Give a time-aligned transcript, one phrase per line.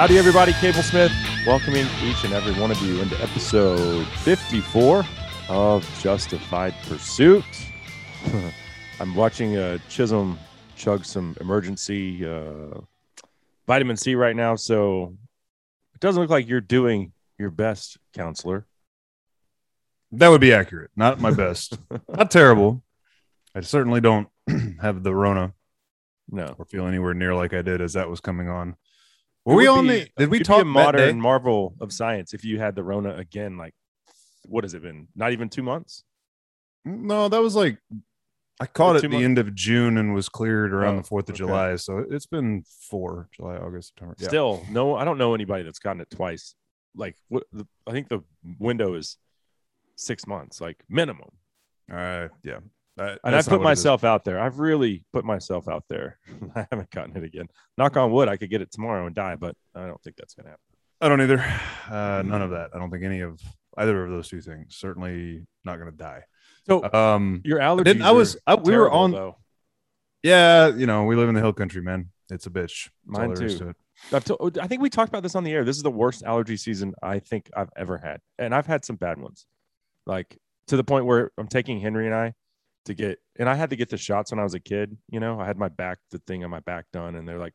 [0.00, 0.54] Howdy, everybody.
[0.54, 1.12] Cable Smith
[1.46, 5.04] welcoming each and every one of you into episode 54
[5.50, 7.44] of Justified Pursuit.
[8.98, 10.38] I'm watching uh, Chisholm
[10.74, 12.80] chug some emergency uh,
[13.66, 15.18] vitamin C right now, so
[15.92, 18.64] it doesn't look like you're doing your best, counselor.
[20.12, 20.92] That would be accurate.
[20.96, 21.78] Not my best.
[22.08, 22.82] Not terrible.
[23.54, 24.28] I certainly don't
[24.80, 25.52] have the Rona
[26.30, 26.54] No.
[26.56, 28.76] or feel anywhere near like I did as that was coming on.
[29.44, 30.08] Were we on the?
[30.16, 33.56] Did we talk modern marvel of science if you had the Rona again?
[33.56, 33.74] Like,
[34.44, 35.08] what has it been?
[35.14, 36.04] Not even two months.
[36.84, 37.78] No, that was like
[38.60, 39.24] I caught it at the months?
[39.24, 41.38] end of June and was cleared around Oh, the Fourth of okay.
[41.38, 41.76] July.
[41.76, 44.14] So it's been four July, August, September.
[44.18, 44.28] Yeah.
[44.28, 46.54] Still, no, I don't know anybody that's gotten it twice.
[46.94, 47.44] Like, what?
[47.52, 48.20] The, I think the
[48.58, 49.16] window is
[49.96, 51.30] six months, like minimum.
[51.90, 52.58] Uh, yeah.
[53.00, 53.64] That- And I put what it is.
[53.64, 54.38] myself out there.
[54.38, 56.18] I've really put myself out there.
[56.54, 57.48] I haven't gotten it again.
[57.78, 60.34] Knock on wood, I could get it tomorrow and die, but I don't think that's
[60.34, 60.62] gonna happen.
[61.00, 61.38] I don't either.
[61.90, 62.70] Uh, none of that.
[62.72, 63.40] I don't think any of
[63.76, 64.76] either of those two things.
[64.76, 66.22] Certainly not going to die.
[66.66, 67.84] So Um, your allergies.
[67.84, 69.36] didn't- I was- I- we were terrible, on- Though.
[70.22, 72.10] yeah, you know, we live in the hill country, man.
[72.30, 72.90] It's a bitch.
[73.06, 73.48] That's Mine too.
[73.58, 73.74] to.
[74.12, 75.64] I've to- I think we talked about this on the air.
[75.64, 78.94] This is the worst allergy season I think I've ever had, and I've had some
[78.96, 79.46] bad ones,
[80.06, 82.34] like to the point where I'm taking Henry and I
[82.86, 84.96] to get, and I had to get the shots when I was a kid.
[85.10, 87.54] You know, I had my back, the thing on my back done, and they're like,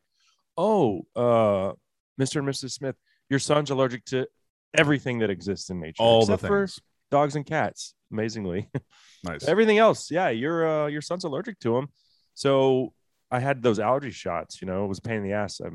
[0.56, 1.72] "Oh, uh,
[2.20, 2.36] Mr.
[2.38, 2.72] and Mrs.
[2.72, 2.96] Smith,
[3.28, 4.28] your son's allergic to
[4.74, 6.80] everything that exists in nature, All the except for things.
[7.10, 8.68] dogs and cats." Amazingly,
[9.24, 9.48] Nice.
[9.48, 11.88] everything else, yeah, your uh, your son's allergic to them.
[12.34, 12.92] So
[13.30, 14.62] I had those allergy shots.
[14.62, 15.60] You know, it was a pain in the ass.
[15.64, 15.68] i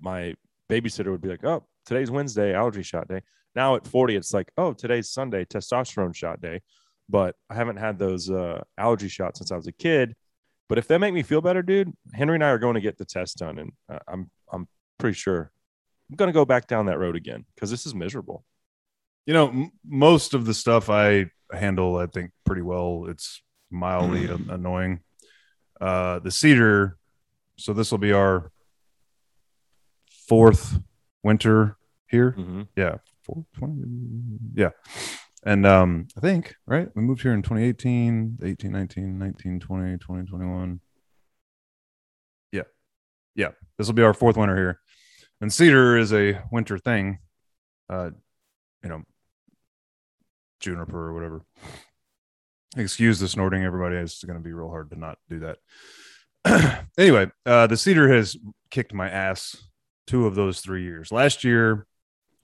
[0.00, 0.34] my
[0.70, 3.20] babysitter would be like, "Oh, today's Wednesday, allergy shot day."
[3.54, 6.62] Now at 40, it's like, "Oh, today's Sunday, testosterone shot day."
[7.08, 10.14] But I haven't had those uh, allergy shots since I was a kid.
[10.68, 12.96] But if they make me feel better, dude, Henry and I are going to get
[12.96, 14.66] the test done, and uh, I'm I'm
[14.98, 15.52] pretty sure
[16.10, 18.44] I'm going to go back down that road again because this is miserable.
[19.26, 23.06] You know, m- most of the stuff I handle, I think pretty well.
[23.08, 25.00] It's mildly an- annoying.
[25.80, 26.96] Uh, the cedar.
[27.56, 28.50] So this will be our
[30.28, 30.78] fourth
[31.22, 31.76] winter
[32.08, 32.32] here.
[32.32, 32.62] Mm-hmm.
[32.76, 33.74] Yeah, four, 20,
[34.54, 34.70] yeah.
[35.44, 40.26] And um, I think right, we moved here in 2018, 18, 19, 19, 20, 20,
[40.26, 40.80] 21.
[42.50, 42.62] Yeah,
[43.34, 43.50] yeah.
[43.76, 44.80] This will be our fourth winter here,
[45.40, 47.18] and cedar is a winter thing.
[47.90, 48.10] Uh,
[48.82, 49.02] you know,
[50.60, 51.44] juniper or whatever.
[52.76, 53.96] Excuse the snorting, everybody.
[53.96, 56.86] It's going to be real hard to not do that.
[56.98, 58.36] anyway, uh, the cedar has
[58.70, 59.62] kicked my ass
[60.06, 61.12] two of those three years.
[61.12, 61.86] Last year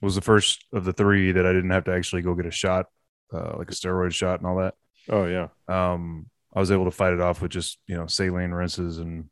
[0.01, 2.51] was the first of the three that I didn't have to actually go get a
[2.51, 2.87] shot,
[3.33, 4.75] uh, like a steroid shot and all that.
[5.09, 8.51] Oh yeah, Um, I was able to fight it off with just you know saline
[8.53, 9.29] rinses and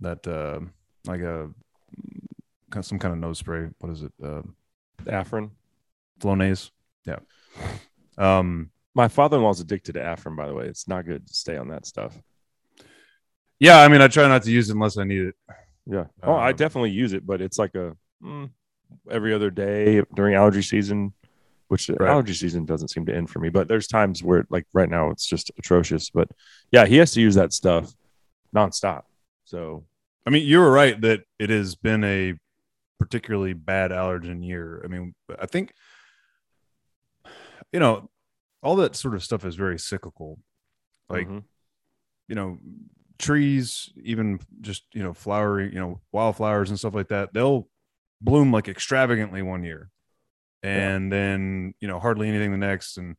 [0.00, 0.60] that uh,
[1.06, 1.50] like a
[2.82, 3.68] some kind of nose spray.
[3.78, 4.12] What is it?
[4.22, 4.42] Uh,
[5.04, 5.50] Afrin.
[6.20, 6.70] Flonase.
[7.04, 7.18] Yeah.
[8.18, 10.64] Um, My father-in-law's addicted to Afrin, by the way.
[10.66, 12.20] It's not good to stay on that stuff.
[13.60, 13.78] yeah.
[13.78, 15.34] I mean, I try not to use it unless I need it.
[15.86, 16.06] Yeah.
[16.24, 18.50] Oh, I Um, definitely use it, but it's like a mm,
[19.10, 21.12] every other day during allergy season,
[21.68, 22.08] which Right.
[22.08, 23.48] allergy season doesn't seem to end for me.
[23.48, 26.10] But there's times where, like right now, it's just atrocious.
[26.10, 26.28] But
[26.72, 27.92] yeah, he has to use that stuff
[28.54, 29.02] nonstop.
[29.44, 29.84] So
[30.26, 32.34] I mean, you were right that it has been a
[32.98, 34.82] particularly bad allergen year.
[34.84, 35.72] I mean, I think,
[37.72, 38.10] you know,
[38.62, 40.38] all that sort of stuff is very cyclical.
[41.08, 41.44] Like, mhm.
[42.28, 42.58] you know,
[43.18, 47.66] trees, even just, you know, flowery, you know, wildflowers and stuff like that, they'll
[48.20, 49.90] bloom like extravagantly one year
[50.62, 52.98] and then, you know, hardly anything the next.
[52.98, 53.16] And,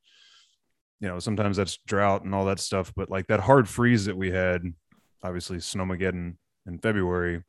[1.00, 2.94] you know, sometimes that's drought and all that stuff.
[2.96, 4.64] But like that hard freeze that we had,
[5.24, 6.36] obviously, Snowmageddon
[6.66, 7.44] in February,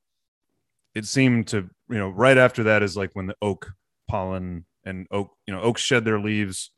[0.94, 3.73] it seemed to, you know, right after that is like when the oak
[4.08, 6.73] pollen and oak, you know, oaks shed their leaves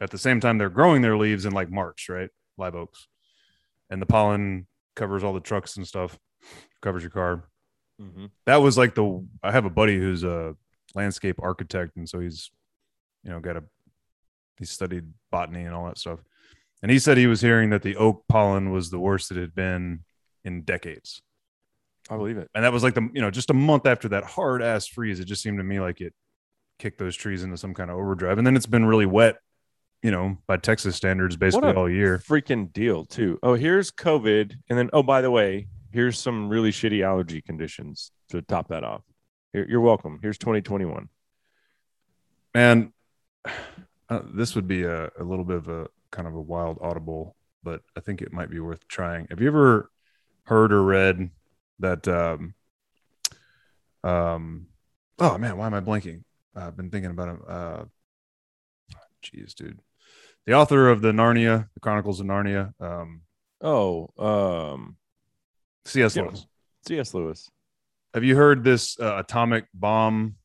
[0.00, 2.30] at the same time they're growing their leaves in like March, right?
[2.58, 3.06] Live oaks.
[3.88, 4.66] And the pollen
[4.96, 6.18] covers all the trucks and stuff,
[6.80, 7.44] covers your car.
[8.02, 8.30] Mhm.
[8.46, 10.56] That was like the, I have a buddy who's a
[10.94, 11.96] landscape architect.
[11.96, 12.50] And so he's,
[13.22, 13.64] you know, got a,
[14.58, 16.20] he studied botany and all that stuff.
[16.82, 19.54] And he said he was hearing that the oak pollen was the worst it had
[19.54, 20.00] been
[20.44, 21.22] in decades
[22.10, 22.50] I believe it.
[22.52, 25.20] and that was like the you know just a month after that hard ass freeze
[25.20, 26.12] it just seemed to me like it
[26.80, 29.36] kicked those trees into some kind of overdrive and then it's been really wet
[30.02, 33.38] you know by texas standards basically all year Freaking deal too.
[33.44, 38.10] Oh, here's COVID, and then oh, by the way, here's some really shitty allergy conditions
[38.30, 39.02] to top that off.
[39.52, 40.18] You're, you're welcome.
[40.22, 41.08] Here's 2021.
[42.54, 42.92] and
[44.08, 47.34] uh, this would be a, a little bit of a kind of a wild audible
[47.62, 49.90] but i think it might be worth trying have you ever
[50.44, 51.30] heard or read
[51.78, 52.52] that um
[54.04, 54.66] um
[55.18, 56.24] oh man, why am I blanking?
[56.56, 57.42] Uh, I've been thinking about him.
[57.46, 57.84] Uh,
[59.24, 59.80] jeez, dude,
[60.46, 63.22] the author of the Narnia, the Chronicles of Narnia, um,
[63.60, 64.96] Oh, um,
[65.84, 66.16] C.S.
[66.16, 66.22] Yeah.
[66.22, 66.46] Lewis.
[66.86, 67.14] C.S.
[67.14, 67.50] Lewis.
[68.14, 70.36] Have you heard this uh, atomic bomb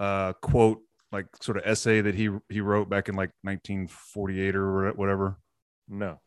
[0.00, 0.80] uh, quote,
[1.12, 5.38] like sort of essay that he he wrote back in like 1948 or whatever?
[5.88, 6.20] No.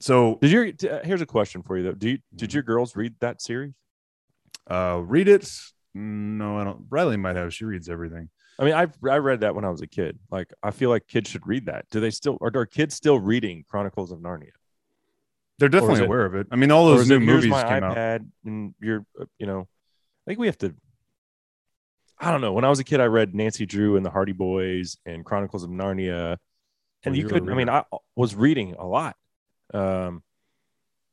[0.00, 1.92] So Did your uh, here's a question for you though.
[1.92, 3.72] Do you did your girls read that series?
[4.70, 5.50] uh, read it.
[5.94, 6.84] No, I don't.
[6.90, 7.52] Riley might have.
[7.54, 8.28] She reads everything.
[8.60, 10.18] I mean, I I read that when I was a kid.
[10.30, 11.86] Like, I feel like kids should read that.
[11.90, 14.50] Do they still are, are kids still reading Chronicles of Narnia?
[15.58, 16.46] They're definitely it- aware of it.
[16.50, 17.96] I mean, all those new it, movies my came out.
[17.96, 20.74] iPad and you're uh, you know, I think we have to.
[22.20, 22.52] I don't know.
[22.52, 25.62] When I was a kid, I read Nancy Drew and the Hardy Boys and Chronicles
[25.62, 26.36] of Narnia,
[27.04, 27.48] and Well, you could.
[27.48, 27.68] I mean.
[27.68, 27.84] I
[28.16, 29.16] was reading a lot.
[29.72, 30.22] Um,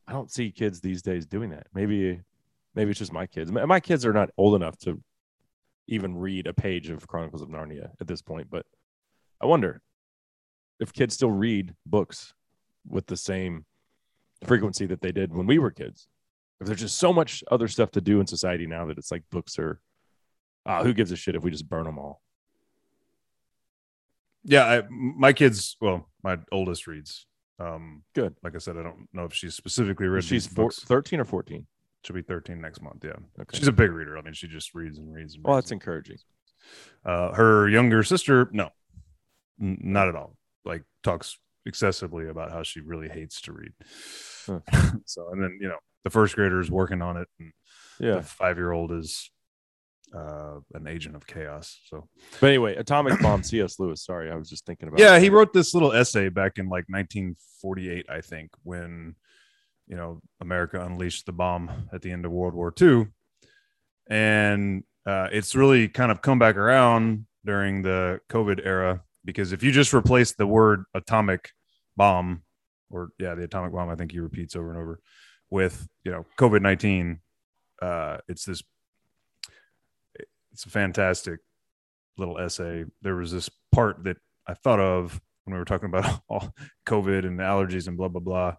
[0.08, 1.68] I don't see kids these days doing that.
[1.74, 2.22] Maybe,
[2.76, 3.52] maybe it's just my kids.
[3.52, 5.02] My kids are not old enough to
[5.88, 8.50] even read a page of Chronicles of Narnia at this point.
[8.50, 8.66] But
[9.42, 9.82] I wonder
[10.80, 12.34] if kids still read books
[12.88, 13.66] with the same
[14.46, 16.08] frequency that they did when we were kids.
[16.62, 19.24] If there's just so much other stuff to do in society now that it's like
[19.30, 19.80] books are,
[20.66, 22.22] ah, who gives a shit if we just burn them all?
[24.44, 25.76] Yeah, I, my kids.
[25.82, 27.26] Well, my oldest reads.
[27.60, 28.36] Um, Good.
[28.44, 30.24] Like I said, I don't know if she's specifically read.
[30.24, 30.80] She's these four, books.
[30.84, 31.66] 13 or 14.
[32.04, 33.04] She'll be 13 next month.
[33.04, 33.58] Yeah, Okay.
[33.58, 34.18] she's a big reader.
[34.18, 35.36] I mean, she just reads and reads.
[35.36, 35.66] And well, reads.
[35.66, 36.18] that's encouraging.
[37.04, 38.70] Uh, her younger sister, no,
[39.60, 40.36] N- not at all.
[40.64, 43.72] Like talks excessively about how she really hates to read.
[44.46, 44.60] Huh.
[45.06, 47.52] so, and then you know, the first grader is working on it, and
[48.00, 48.16] Yeah.
[48.16, 49.32] the five year old is
[50.16, 51.80] uh, an agent of chaos.
[51.90, 52.08] So,
[52.40, 53.80] But anyway, Atomic Bomb, C.S.
[53.80, 54.06] Lewis.
[54.06, 55.22] Sorry, I was just thinking about yeah, it.
[55.24, 59.16] he wrote this little essay back in like 1948, I think, when
[59.88, 63.08] you know America unleashed the bomb at the end of World War II,
[64.10, 69.64] and uh, it's really kind of come back around during the COVID era because if
[69.64, 71.50] you just replace the word atomic
[71.98, 72.44] bomb,
[72.96, 75.00] or yeah, the atomic bomb, I think he repeats over and over
[75.50, 77.20] with you know COVID 19,
[77.82, 78.64] uh, it's this.
[80.52, 81.42] It's a fantastic
[82.18, 82.86] little essay.
[83.02, 86.54] There was this part that I thought of when we were talking about all
[86.86, 88.56] COVID and allergies and blah blah blah.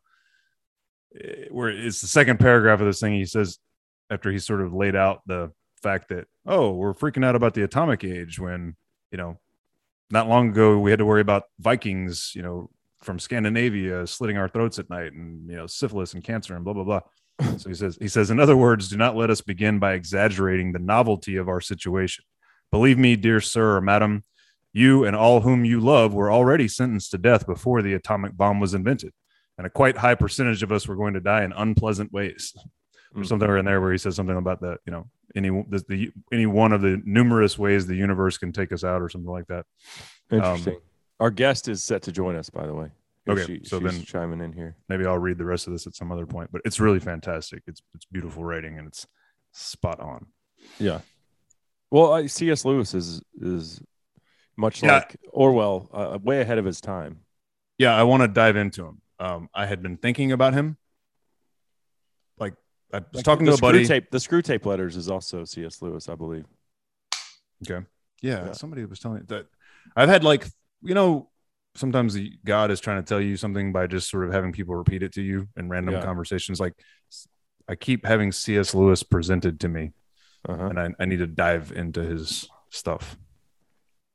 [1.19, 3.15] Eh, Where it's the second paragraph of this thing.
[3.15, 3.59] He says
[4.11, 5.53] after he sort of laid out the
[5.83, 8.75] fact that oh we're freaking out about the atomic age when
[9.11, 9.39] you know
[10.11, 12.71] not long ago we had to worry about Vikings you know
[13.07, 16.75] from Scandinavia slitting our throats at night and you know syphilis and cancer and blah
[16.75, 17.01] blah blah.
[17.59, 20.73] So he says he says in other words, do not let us begin by exaggerating
[20.73, 22.25] the novelty of our situation.
[22.73, 24.25] Believe me, dear sir or madam,
[24.73, 28.59] you and all whom you love were already sentenced to death before the atomic bomb
[28.61, 29.13] was invented.
[29.57, 32.53] And a quite high percentage of us were going to die in unpleasant ways.
[33.15, 33.27] Or Mm.
[33.27, 36.45] something in there where he says something about the, you know, any the, the any
[36.47, 39.65] one of the numerous ways the universe can take us out or something like that.
[40.31, 40.79] Interesting.
[41.21, 42.91] Our guest is set to join us, by the way.
[43.29, 44.77] Okay, She, so she's then- chiming in here.
[44.89, 47.63] Maybe I'll read the rest of this at some other point, but it's really fantastic.
[47.67, 49.07] It's it's beautiful writing and it's
[49.53, 50.27] spot on.
[50.79, 51.01] Yeah.
[51.91, 52.65] Well, uh, C.S.
[52.65, 53.83] Lewis is is
[54.57, 54.93] much Yeah.
[54.95, 57.21] like Orwell, uh, way ahead of his time.
[57.79, 59.01] Yeah, I want to dive into him.
[59.19, 60.77] Um, I had been thinking about him.
[62.39, 62.55] Like
[62.93, 63.87] I was Like, talking to a buddy.
[63.87, 65.83] Tape, the Screwtape letters is also C.S.
[65.83, 66.45] Lewis, I believe.
[67.69, 67.85] Okay.
[68.23, 68.53] Yeah, Yeah.
[68.53, 69.47] somebody was telling me that
[69.97, 70.47] I've had like
[70.87, 71.29] you know
[71.75, 74.75] sometimes the God is trying to tell you something by just sort of having people
[74.75, 76.03] repeat it to you in random Yeah.
[76.03, 76.59] conversations.
[76.59, 76.73] Like
[77.69, 78.75] I keep having C.S.
[78.75, 79.91] Lewis presented to me,
[80.49, 80.67] Uh-huh.
[80.67, 83.17] and I, I need to dive into his stuff.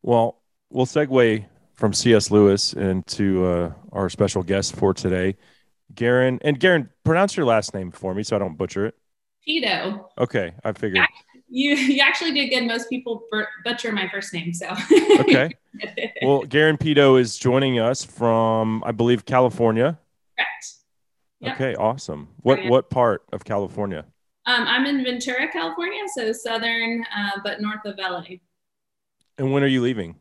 [0.02, 2.32] Well, we'll segue from C.S.
[2.32, 5.36] Lewis into uh, our special guest for today,
[5.94, 6.40] Garen.
[6.44, 8.96] And Garen, pronounce your last name for me so I don't butcher it.
[9.48, 10.06] Pedo.
[10.18, 11.06] Okay, I figured.
[11.54, 12.66] You you actually did good.
[12.66, 13.24] Most people
[13.66, 14.74] butcher my first name, so
[15.20, 15.54] Okay.
[16.22, 19.98] Well, Garen Pito is joining us from, I believe, California.
[20.38, 20.68] correct.
[21.40, 21.56] Yep.
[21.56, 22.28] Okay, awesome.
[22.42, 22.70] What yeah.
[22.70, 24.06] what part of California?
[24.46, 28.24] Um, I'm in Ventura, California, so southern, uh, but north of LA.
[29.38, 30.16] And when are you leaving?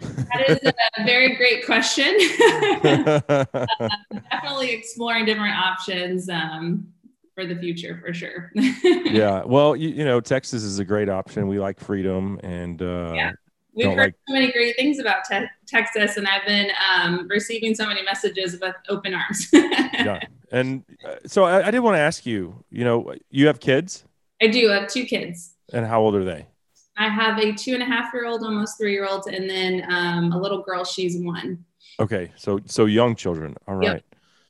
[0.00, 2.18] That is a very great question.
[4.30, 6.88] Definitely exploring different options um,
[7.36, 8.50] for the future, for sure.
[8.54, 9.44] yeah.
[9.44, 11.46] Well, you, you know, Texas is a great option.
[11.46, 13.32] We like freedom and uh, Yeah.
[13.74, 17.74] We've heard like- so many great things about te- Texas, and I've been um, receiving
[17.74, 19.48] so many messages with open arms.
[19.52, 20.18] yeah.
[20.50, 24.04] And uh, so I, I did want to ask you, you know, you have kids
[24.42, 25.54] I do I have two kids.
[25.72, 26.46] and how old are they?
[26.96, 29.84] I have a two and a half year old, almost three year old, and then
[29.90, 30.84] um, a little girl.
[30.84, 31.64] She's one.
[32.00, 32.32] Okay.
[32.36, 33.56] So, so young children.
[33.68, 33.84] All right.
[33.84, 34.04] Yep.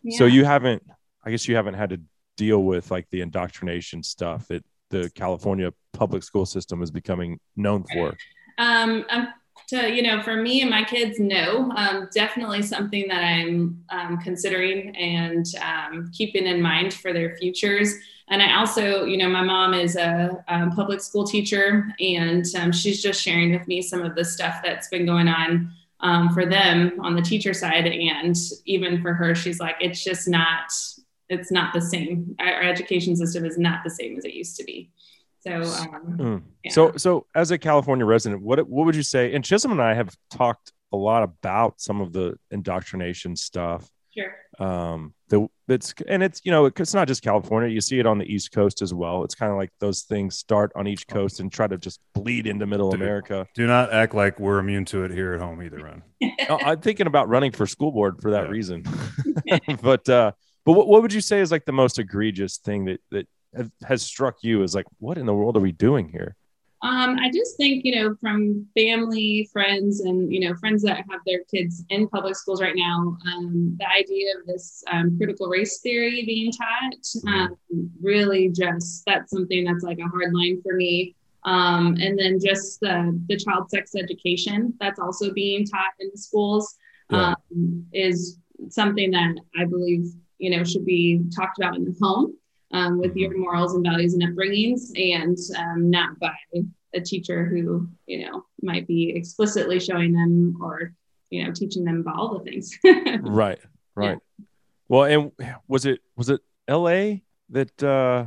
[0.04, 0.14] right.
[0.14, 0.84] So you haven't,
[1.24, 2.00] I guess you haven't had to
[2.36, 7.84] deal with like the indoctrination stuff that the California public school system is becoming known
[7.92, 8.16] for?
[8.58, 9.28] Um, um,
[9.68, 14.18] to you know, for me and my kids, no, um, definitely something that I'm um,
[14.18, 17.94] considering and um, keeping in mind for their futures.
[18.28, 22.72] And I also, you know, my mom is a, a public school teacher, and um,
[22.72, 26.44] she's just sharing with me some of the stuff that's been going on um, for
[26.44, 30.72] them on the teacher side, and even for her, she's like, it's just not,
[31.28, 32.34] it's not the same.
[32.38, 34.90] Our, our education system is not the same as it used to be.
[35.40, 36.42] So, um, Mm.
[36.64, 36.72] yeah.
[36.72, 39.32] So, so as a California resident, what what would you say?
[39.34, 43.88] And Chisholm and I have talked a lot about some of the indoctrination stuff.
[44.16, 44.34] sure.
[44.58, 47.68] Um, the it's and it's you know it's not just California.
[47.68, 49.24] You see it on the East Coast as well.
[49.24, 52.46] It's kind of like those things start on each coast and try to just bleed
[52.46, 53.00] into Middle Dude.
[53.02, 53.46] America.
[53.54, 56.02] Do not act like we're immune to it here at home either, Ron.
[56.48, 58.50] Oh, I'm thinking about running for school board for that Yeah.
[58.50, 58.84] reason.
[59.82, 60.32] but uh,
[60.66, 63.26] but what, what would you say is like the most egregious thing that that
[63.88, 66.36] has struck you as like what in the world are we doing here?
[66.82, 71.20] Um, I just think, you know, from family, friends, and, you know, friends that have
[71.24, 75.80] their kids in public schools right now, um, the idea of this um, critical race
[75.80, 77.56] theory being taught um,
[78.00, 81.14] really just that's something that's like a hard line for me.
[81.44, 86.18] Um, and then just the, the child sex education that's also being taught in the
[86.18, 86.76] schools
[87.10, 87.34] Yeah.
[87.52, 92.34] um, is something that I believe, you know, should be talked about in the home
[92.72, 96.34] um, with your morals and values and upbringings and um, not by
[96.94, 100.92] a teacher who you know might be explicitly showing them or
[101.30, 102.76] you know teaching them about all the things.
[103.22, 103.58] Right
[103.94, 104.18] right.
[104.88, 105.32] Well and
[105.68, 107.14] was it was it la
[107.50, 108.26] that uh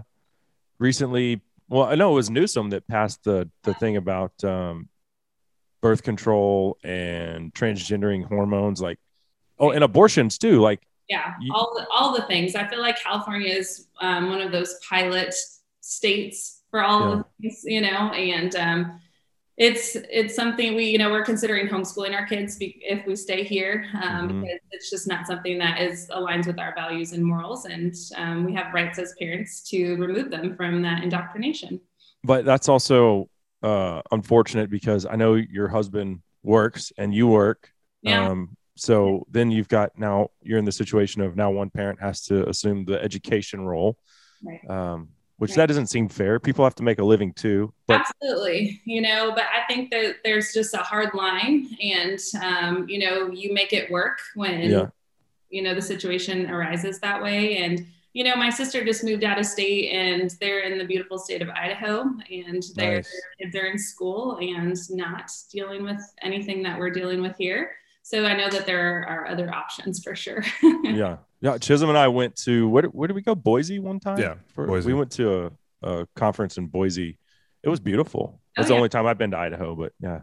[0.78, 4.88] recently well i know it was newsom that passed the the thing about um
[5.82, 8.98] birth control and transgendering hormones like
[9.60, 12.98] oh and abortions too like yeah You- all the, all the things i feel like
[13.02, 15.34] california is um, one of those pilot
[15.82, 17.14] states for all Yeah.
[17.14, 19.00] of the things you know and um,
[19.58, 23.44] it's it's something we you know we're considering homeschooling our kids be, if we stay
[23.44, 24.42] here um, Mhm.
[24.42, 28.46] because it's just not something that is aligns with our values and morals and um,
[28.46, 31.82] we have rights as parents to remove them from that indoctrination
[32.24, 33.30] but that's also
[33.64, 37.70] uh unfortunate because i know your husband works and you work
[38.02, 42.00] yeah um so then you've got now you're in the situation of now one parent
[42.02, 43.98] has to assume the education role
[44.42, 44.70] Right.
[44.70, 45.58] um which Right.
[45.58, 49.32] that doesn't seem fair people have to make a living too but Absolutely, you know,
[49.34, 53.74] but I think that there's just a hard line, and um, you know, you make
[53.74, 54.88] it work when Yeah.
[55.50, 57.58] you know the situation arises that way.
[57.58, 61.18] And you know, my sister just moved out of state, and they're in the beautiful
[61.18, 63.12] state of Idaho, and their Nice.
[63.40, 67.72] kids are in school and not dealing with anything that we're dealing with here.
[68.10, 70.44] So I know that there are other options for sure.
[70.84, 74.18] yeah yeah chisholm and i went to where, where did we go boise one time
[74.20, 74.88] Yeah, For- Boise.
[74.88, 75.26] we went to
[75.84, 77.18] a, a conference in boise
[77.64, 80.22] it was beautiful that's Oh, the only time i've been to idaho but yeah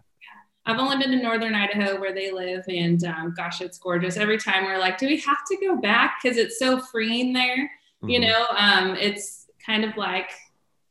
[0.68, 4.16] I've only been to northern Idaho where they live, and um, gosh, it's gorgeous.
[4.16, 7.70] Every time we're like, do we have to go back because it's so freeing there?
[8.02, 8.26] You Mhm.
[8.26, 10.28] know, um, it's kind of like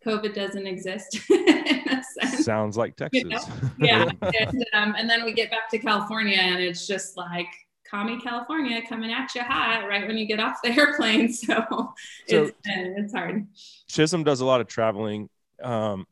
[0.05, 2.45] COVID doesn't exist in a sense.
[2.45, 3.39] sounds like texas You know?
[3.79, 4.09] Yeah,
[4.51, 7.47] and, um, and then we get back to California, and it's just like
[7.89, 11.31] commie California coming at you hot right when you get off the airplane.
[11.31, 11.93] So,
[12.27, 13.47] it's it's hard.
[13.87, 15.29] chisholm does a lot of traveling
[15.63, 16.05] um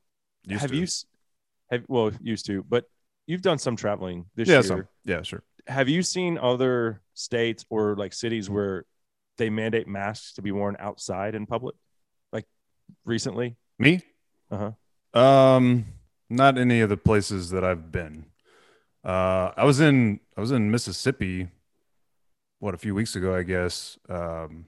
[0.45, 0.77] Used have to.
[0.77, 0.87] you
[1.71, 2.85] have well used to but
[3.27, 4.87] you've done some traveling this Yeah, year some.
[5.05, 5.43] Yeah, sure.
[5.67, 8.85] have you seen other states or like cities where
[9.37, 11.75] they mandate masks to be worn outside in public
[12.31, 12.45] like
[13.05, 14.01] recently Me?
[14.51, 15.19] Uh-huh.
[15.19, 15.85] Um,
[16.29, 18.25] not any of the places that I've been.
[19.03, 21.49] Uh, I was in I was in Mississippi.
[22.59, 24.65] What a few weeks ago, I guess, um,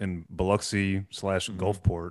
[0.00, 1.58] in Biloxi slash Mhm.
[1.58, 2.10] Gulfport,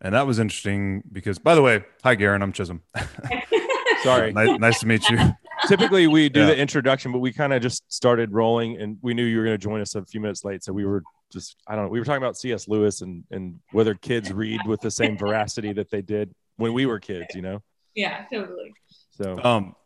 [0.00, 2.82] and that was interesting because, by the way, hi Garen, I'm Chisholm.
[4.02, 5.18] sorry nice, nice to meet you.
[5.68, 6.46] typically we do Yeah.
[6.46, 9.54] the introduction but we kind of just started rolling and we knew you were going
[9.54, 11.02] to join us a few minutes late so we were
[11.34, 14.60] just i don't know we were talking about cs lewis and and whether kids read
[14.66, 17.60] with the same veracity that they did when we were kids you know
[17.94, 18.72] Yeah, totally.
[19.10, 19.76] so Um,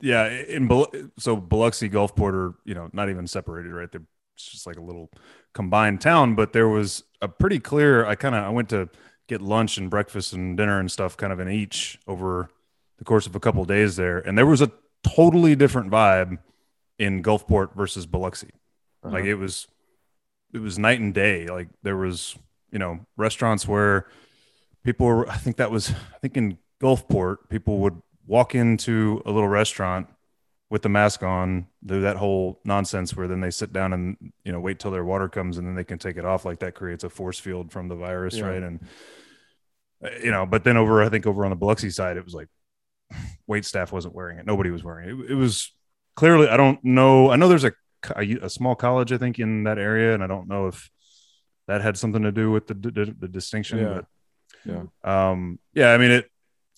[0.00, 3.90] yeah, in Bil- so Biloxi, Gulfport are you know not even separated, right?
[3.90, 4.04] They're
[4.34, 5.10] it's just like a little
[5.54, 6.34] combined town.
[6.34, 8.04] But there was a pretty clear.
[8.04, 8.88] I kind of I went to
[9.26, 12.48] get lunch and breakfast and dinner and stuff, kind of in each over
[12.98, 14.70] the course of a couple of days there, and there was a
[15.02, 16.38] totally different vibe
[16.98, 18.50] in Gulfport versus Biloxi.
[19.02, 19.30] Like uh-huh.
[19.30, 19.66] it was,
[20.52, 21.46] it was night and day.
[21.46, 22.36] Like there was,
[22.70, 24.06] you know, restaurants where
[24.84, 25.28] people were.
[25.28, 25.90] I think that was.
[25.90, 30.08] I think in Gulfport, people would walk into a little restaurant
[30.68, 34.50] with the mask on, do that whole nonsense where then they sit down and you
[34.50, 36.44] know wait till their water comes and then they can take it off.
[36.44, 38.46] Like that creates a force field from the virus, Yeah.
[38.46, 38.62] right?
[38.62, 38.80] And
[40.22, 42.48] You know, but then over, I think over on the Biloxi side, it was like
[43.46, 44.46] wait staff wasn't wearing it.
[44.46, 45.12] Nobody was wearing it.
[45.26, 45.70] It, it was
[46.16, 47.30] clearly, I don't know.
[47.30, 47.72] I know there's a,
[48.10, 50.90] a, a small college, I think, in that area, and I don't know if
[51.66, 53.78] that had something to do with the, the, the distinction.
[53.78, 54.82] Yeah.
[55.02, 56.30] But um, yeah, I mean, it,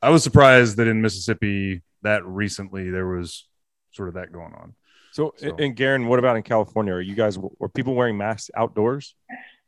[0.03, 3.47] I was surprised that in Mississippi that recently there was
[3.93, 4.75] sort of that going on.
[5.13, 6.93] So, So- and Garen, what about in California?
[6.95, 9.15] Are you guys are people wearing masks outdoors?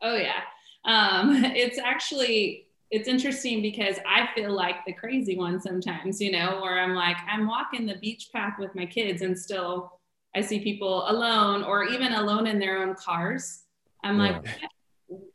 [0.01, 0.41] Oh yeah.
[0.85, 6.61] Um, it's actually it's interesting because I feel like the crazy one sometimes, you know,
[6.61, 10.00] where I'm like, I'm walking the beach path with my kids and still
[10.35, 13.63] I see people alone or even alone in their own cars.
[14.03, 14.45] I'm like,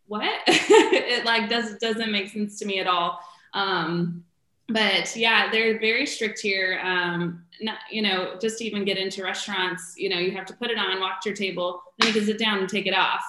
[0.08, 0.42] what?
[0.48, 3.20] it like does doesn't make sense to me at all.
[3.54, 4.24] Um,
[4.68, 6.80] but yeah, they're very strict here.
[6.84, 10.54] Um, not, you know, just to even get into restaurants, you know, you have to
[10.54, 12.96] put it on, walk to your table, then you can sit down and take it
[12.96, 13.24] off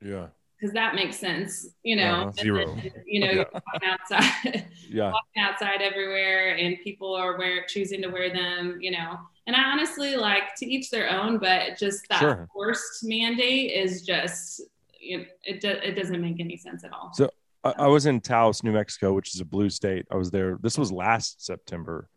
[0.00, 2.22] Yeah, because that makes sense, you know.
[2.22, 2.32] Uh-huh.
[2.32, 2.66] Zero.
[2.66, 3.32] then, you know, Yeah.
[3.32, 8.78] you're walking outside, yeah, walking outside everywhere, and people are wear choosing to wear them,
[8.80, 9.18] you know.
[9.46, 12.48] And I honestly like to each their own, but just that Sure.
[12.52, 14.62] forced mandate is just,
[14.98, 17.10] you know, it do, it doesn't make any sense at all.
[17.14, 17.30] So-
[17.64, 20.06] I, I was in Taos, New Mexico, which is a blue state.
[20.10, 20.56] I was there.
[20.62, 22.08] This was last September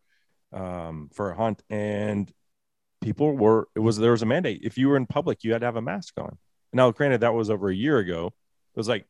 [0.53, 2.31] um, for a hunt, and
[3.01, 3.67] people were.
[3.75, 4.61] It was there was a mandate.
[4.63, 6.37] If you were in public, you had to have a mask on.
[6.73, 8.27] Now, granted, that was over a year ago.
[8.27, 9.05] It was like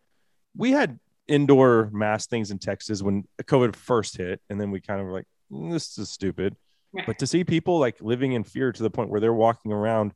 [0.55, 4.99] we had indoor mask things in Texas when COVID first hit, and then we kind
[4.99, 6.55] of were like, "Mm, this is stupid.
[6.91, 7.05] Right.
[7.05, 10.13] But to see people like living in fear to the point where they're walking around,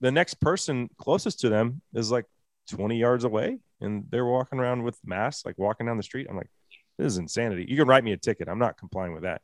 [0.00, 2.26] the next person closest to them is like
[2.70, 6.26] 20 yards away and they're walking around with masks, like walking down the street.
[6.30, 6.50] I'm like,
[6.98, 7.66] this is insanity.
[7.68, 8.48] You can write me a ticket.
[8.48, 9.42] I'm not complying with that.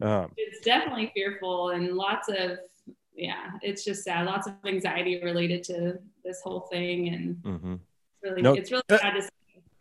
[0.00, 2.58] Um, it's definitely fearful and lots of
[3.16, 4.26] yeah, it's just sad.
[4.26, 7.80] Lots of anxiety related to this whole thing and mhm.
[8.22, 9.28] really No- it's really sad to see.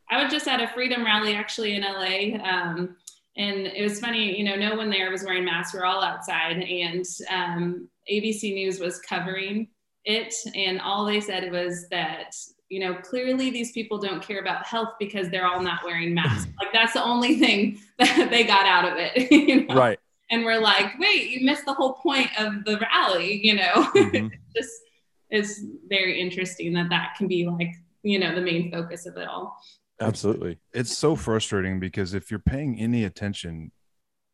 [0.10, 2.38] I was just at a freedom rally actually in LA.
[2.48, 2.96] Um,
[3.38, 5.74] and it was funny, you know, no one there was wearing masks.
[5.74, 9.68] We are all outside, and um, ABC News was covering
[10.06, 12.34] it, and all they said was that,
[12.70, 16.50] you know, clearly these people don't care about health because they're all not wearing masks.
[16.62, 19.32] like that's the only thing that they got out of it.
[19.32, 19.76] You know?
[19.76, 20.00] Right.
[20.32, 23.40] And we're like, wait, you missed the whole point of the rally.
[23.46, 24.32] You know, Mhm.
[24.56, 24.72] just
[25.30, 27.72] it's very interesting that that can be like,
[28.04, 29.56] you know, the main focus of it all.
[30.02, 30.60] Absolutely.
[30.74, 33.72] it's so frustrating because if you're paying any attention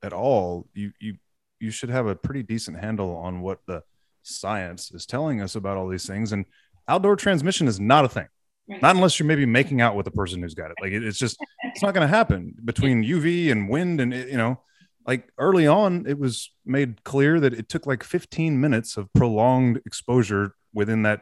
[0.01, 1.15] at all, you you
[1.59, 3.83] you should have a pretty decent handle on what the
[4.23, 6.31] science is telling us about all these things.
[6.31, 6.45] And
[6.87, 8.27] outdoor transmission is not a thing,
[8.67, 8.81] Right.
[8.81, 10.77] not unless you're maybe making out with the person who's got it.
[10.81, 14.29] Like it- it's just it's not going to happen between UV and wind and it-
[14.29, 14.59] you know.
[15.05, 19.81] Like early on, it was made clear that it took like 15 minutes of prolonged
[19.85, 21.21] exposure within that,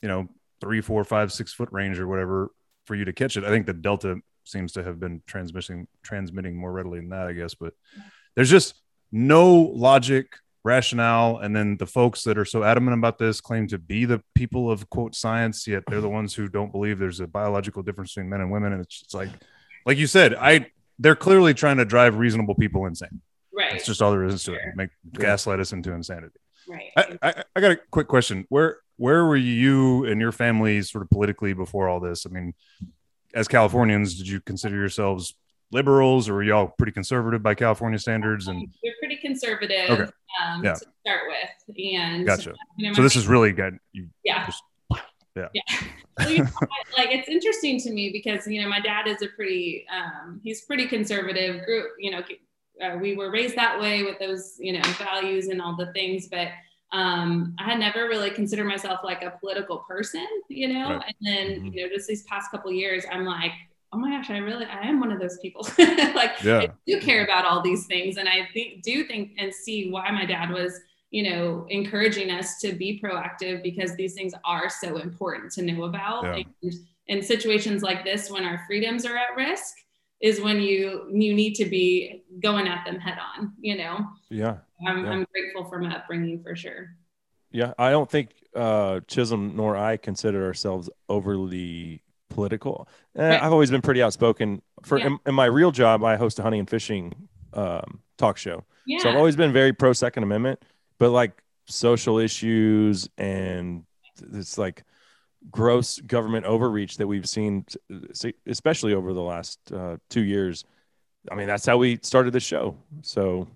[0.00, 0.28] you know,
[0.60, 2.50] three, four, five, six foot range or whatever
[2.86, 3.44] for you to catch it.
[3.44, 7.32] I think the Delta seems to have been transmitting transmitting more readily than that, I
[7.32, 7.54] guess.
[7.54, 7.74] But
[8.34, 8.74] there's just
[9.12, 13.78] no logic, rationale, and then the folks that are so adamant about this claim to
[13.78, 17.26] be the people of quote science, yet they're the ones who don't believe there's a
[17.26, 18.72] biological difference between men and women.
[18.72, 19.30] And it's just like,
[19.84, 23.20] like you said, I they're clearly trying to drive reasonable people insane.
[23.54, 23.72] Right.
[23.72, 24.60] That's just all there is to it.
[24.62, 24.72] Sure.
[24.76, 26.38] Make gaslight us into insanity.
[26.68, 26.90] right.
[26.96, 28.44] I, I, I got a quick question.
[28.48, 32.26] Where where were you and your family sort of politically before all this?
[32.26, 32.54] I mean,
[33.34, 35.34] as Californians, did you consider yourselves
[35.72, 38.46] liberals, or were y'all pretty conservative by California standards?
[38.46, 40.10] And We're pretty conservative Okay.
[40.44, 40.74] um, Yeah.
[40.74, 41.76] to start with.
[41.94, 42.54] And gotcha.
[42.78, 43.78] you know, So this is really good.
[43.92, 44.62] You, yeah Just-
[45.36, 45.62] yeah.
[46.18, 46.50] Well, you know,
[46.96, 50.62] like it's interesting to me because you know my dad is a pretty um, he's
[50.62, 52.22] pretty conservative group you know
[52.82, 56.26] uh, we were raised that way with those you know values and all the things
[56.28, 56.48] but
[56.92, 61.14] um, i had never really considered myself like a political person you know Right.
[61.20, 61.74] and then Mhm.
[61.74, 63.52] you know just these past couple years i'm like
[63.92, 65.68] oh my gosh i really i am one of those people
[66.14, 66.60] like Yeah.
[66.60, 70.10] I do care about all these things and i think do think and see why
[70.12, 70.80] my dad was
[71.16, 71.44] you know
[71.80, 76.42] encouraging us to be proactive because these things are so important to know about Yeah.
[76.62, 76.72] and
[77.12, 79.72] in situations like this when our freedoms are at risk
[80.28, 80.80] is when you
[81.24, 81.86] you need to be
[82.46, 83.94] going at them head on you know
[84.42, 84.56] Yeah.
[84.88, 85.10] i'm, Yeah.
[85.12, 86.82] I'm grateful for my upbringing for sure
[87.60, 87.72] Yeah.
[87.78, 92.02] I don't think uh, Chisholm nor I consider ourselves overly
[92.36, 92.74] political.
[93.14, 93.42] Eh, Right.
[93.42, 94.48] I've always been pretty outspoken.
[94.88, 95.06] For Yeah.
[95.08, 97.04] in, in my real job, I host a hunting and fishing
[97.62, 97.88] um,
[98.22, 98.58] talk show.
[98.86, 100.58] yeah So I've always been very pro Second Amendment,
[100.98, 103.84] but like social issues and
[104.32, 104.84] it's like
[105.50, 107.64] gross government overreach that we've seen,
[108.46, 110.64] especially over the last uh, two years.
[111.30, 112.76] I mean, that's how we started the show.
[113.02, 113.48] So,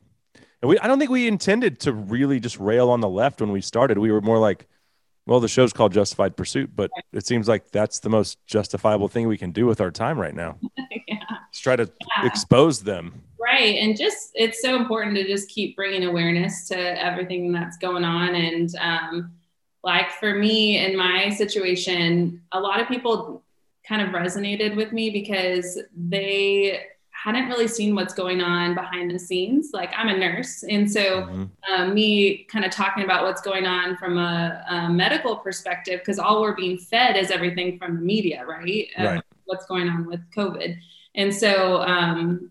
[0.62, 3.52] and we, I don't think we intended to really just rail on the left when
[3.52, 3.98] we started.
[3.98, 4.66] We were more like,
[5.26, 9.28] well, the show's called Justified Pursuit, but it seems like that's the most justifiable thing
[9.28, 10.58] we can do with our time right now.
[11.06, 11.18] yeah
[11.52, 11.84] Just try to
[12.16, 12.26] Yeah.
[12.26, 13.22] expose them.
[13.52, 13.76] Right.
[13.82, 18.34] And just, it's so important to just keep bringing awareness to everything that's going on.
[18.34, 19.32] And um,
[19.82, 23.42] like for me in my situation, a lot of people
[23.88, 29.18] kind of resonated with me because they hadn't really seen what's going on behind the
[29.18, 29.70] scenes.
[29.74, 30.62] Like I'm a nurse.
[30.62, 31.50] And so Mhm.
[31.70, 36.18] um, me kind of talking about what's going on from a, a medical perspective, because
[36.18, 38.86] all we're being fed is everything from the media, right?
[38.96, 40.76] Um, What's going on with COVID.
[41.16, 42.49] And so um,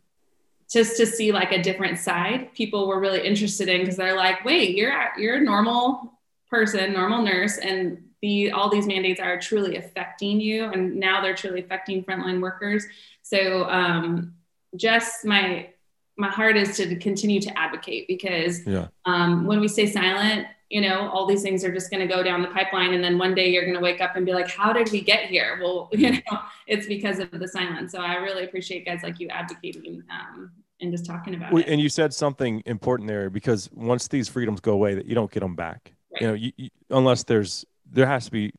[0.72, 4.46] just to see like a different side, people were really interested in because they're like,
[4.46, 6.14] wait, you're you're a normal
[6.50, 11.36] person, normal nurse, and the all these mandates are truly affecting you, and now they're
[11.36, 12.86] truly affecting frontline workers.
[13.24, 14.36] So um,
[14.76, 15.70] just my
[16.18, 18.88] my heart is to continue to advocate because Yeah.
[19.06, 22.22] um, when we stay silent, you know, all these things are just going to go
[22.22, 22.94] down the pipeline.
[22.94, 25.02] And then one day you're going to wake up and be like, how did we
[25.02, 25.60] get here?
[25.62, 27.92] Well, you know, it's because of the silence.
[27.92, 31.70] So I really appreciate guys like you advocating um, and just talking about Well, it.
[31.70, 35.32] And you said something important there because once these freedoms go away, that you don't
[35.32, 35.94] get them back.
[36.14, 36.22] Right.
[36.22, 38.52] You know, you, you, unless there's there has to be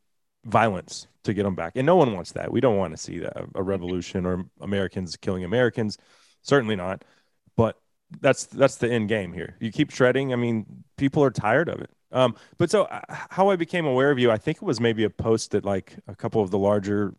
[0.44, 2.51] violence to get them back, and no one wants that.
[2.51, 5.99] We don't want to see that a revolution or Americans killing Americans.
[6.42, 7.05] Certainly not.
[7.57, 7.77] But
[8.20, 9.57] that's that's the end game here.
[9.61, 10.33] You keep shredding.
[10.33, 11.90] I mean, people are tired of it.
[12.12, 15.05] Um, but so uh, how I became aware of you, I think it was maybe
[15.05, 17.14] a post that like a couple of the larger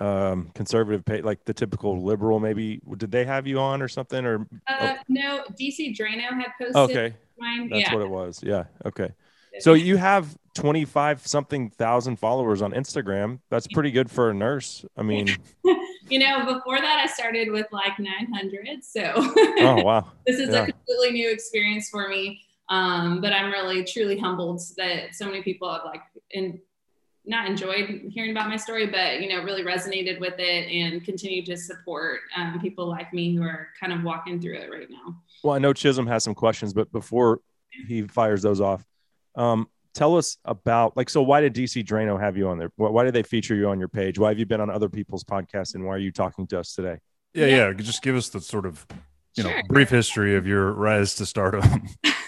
[0.00, 4.24] um conservative pay like the typical liberal maybe did they have you on or something
[4.24, 7.68] or Uh, no, DC Draino had posted okay mine.
[7.68, 7.94] that's yeah.
[7.94, 8.40] what it was.
[8.42, 8.64] Yeah.
[8.86, 9.10] Okay.
[9.58, 13.40] So you have 25 something thousand followers on Instagram.
[13.50, 14.84] That's pretty good for a nurse.
[14.96, 15.26] I mean,
[16.08, 18.84] you know, before that, I started with like 900.
[18.84, 20.12] So oh, wow.
[20.26, 20.62] this is Yeah.
[20.62, 22.42] a completely new experience for me.
[22.70, 26.60] Um, but I'm really truly humbled that so many people have like in,
[27.26, 31.44] not enjoyed hearing about my story, but you know, really resonated with it and continue
[31.44, 35.16] to support um, people like me who are kind of walking through it right now.
[35.42, 37.40] Well, I know Chisholm has some questions, but before
[37.88, 38.84] he fires those off,
[39.36, 42.70] um, tell us about like, so why did DC Draino have you on there?
[42.76, 44.18] Why why did they feature you on your page?
[44.18, 46.74] Why have you been on other people's podcasts and why are you talking to us
[46.74, 46.98] today?
[47.34, 47.56] Yeah, Yeah.
[47.68, 47.72] yeah.
[47.74, 48.86] Just give us the sort of
[49.36, 51.62] you know brief history of your rise to stardom.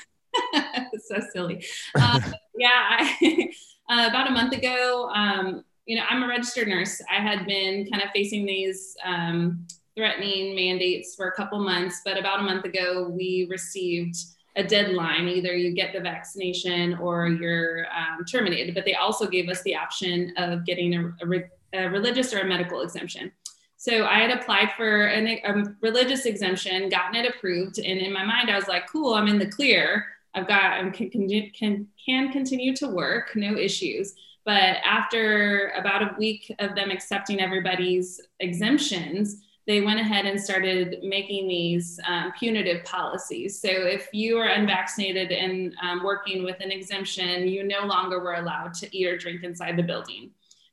[1.14, 1.64] so silly.
[1.94, 2.20] Uh,
[2.56, 3.48] yeah, I,
[3.88, 7.02] uh, about a month ago, um, you know, I'm a registered nurse.
[7.10, 12.18] I had been kind of facing these um, threatening mandates for a couple months, but
[12.18, 14.16] about a month ago, we received
[14.56, 15.28] a deadline.
[15.28, 18.74] Either you get the vaccination or you're um, terminated.
[18.74, 22.40] But they also gave us the option of getting a, a, re- a religious or
[22.40, 23.32] a medical exemption.
[23.76, 28.24] So I had applied for an, a religious exemption, gotten it approved, and in my
[28.24, 30.06] mind, I was like, "Cool, I'm in the clear.
[30.34, 34.14] I've got, I can, can, can, continue to work, no issues."
[34.44, 40.98] But after about a week of them accepting everybody's exemptions, they went ahead and started
[41.04, 43.60] making these um, punitive policies.
[43.60, 48.34] So if you are unvaccinated and um, working with an exemption, you no longer were
[48.34, 50.30] allowed to eat or drink inside the building.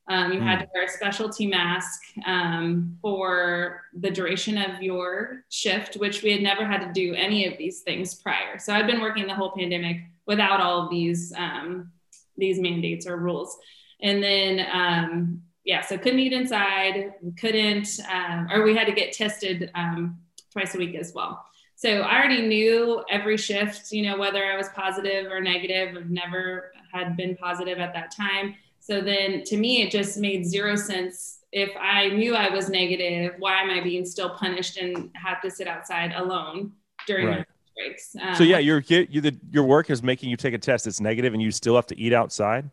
[0.10, 5.96] Um, you had to wear a specialty mask um, for the duration of your shift,
[5.96, 8.58] which we had never had to do any of these things prior.
[8.58, 11.92] So I'd been working the whole pandemic without all of these um,
[12.38, 13.58] these mandates or rules.
[14.02, 19.14] And then um, yeah, so couldn't eat inside, couldn't, um, or we had to get
[19.14, 20.18] tested um,
[20.52, 21.46] twice a week as well.
[21.76, 25.96] So I already knew every shift, you know, whether I was positive or negative.
[25.96, 28.56] I've never had been positive at that time.
[28.90, 31.42] So then to me, it just made zero sense.
[31.52, 35.52] If I knew I was negative, why am I being still punished and have to
[35.52, 36.72] sit outside alone
[37.06, 37.46] during Right.
[37.78, 38.16] breaks?
[38.20, 41.00] Um, So yeah, your you the your work is making you take a test that's
[41.00, 42.68] negative and you still have to eat outside.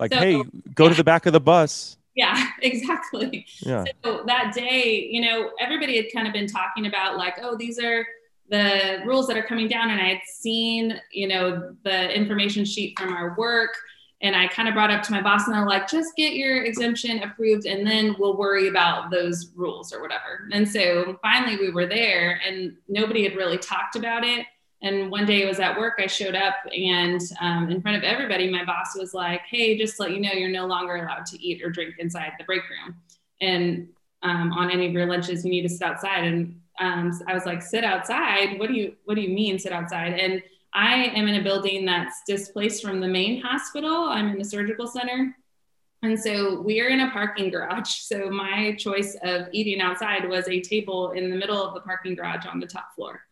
[0.00, 0.42] Like, So- hey,
[0.74, 1.98] go to the back of the bus.
[2.14, 3.44] yeah, exactly.
[3.60, 3.84] Yeah.
[4.02, 7.78] So that day, you know, everybody had kind of been talking about like, oh, these
[7.78, 8.06] are
[8.48, 9.90] the rules that are coming down.
[9.90, 13.74] And I had seen, you know, the information sheet from our work.
[14.24, 16.64] And I kind of brought up to my boss and they're like, just get your
[16.64, 20.48] exemption approved and then we'll worry about those rules or whatever.
[20.50, 24.46] And so finally we were there and nobody had really talked about it.
[24.80, 28.02] And one day I was at work, I showed up and um, in front of
[28.02, 31.42] everybody, my boss was like, Hey, just let you know, you're no longer allowed to
[31.42, 32.96] eat or drink inside the break room.
[33.42, 33.88] And
[34.22, 36.24] um, on any of your lunches, you need to sit outside.
[36.24, 38.58] And um, I was like, sit outside?
[38.58, 40.14] What do you, what do you mean sit outside?
[40.14, 40.42] And
[40.74, 44.08] I am in a building that's displaced from the main hospital.
[44.08, 45.36] I'm in the surgical center.
[46.02, 47.90] And so we are in a parking garage.
[47.90, 52.14] So my choice of eating outside was a table in the middle of the parking
[52.14, 53.22] garage on the top floor.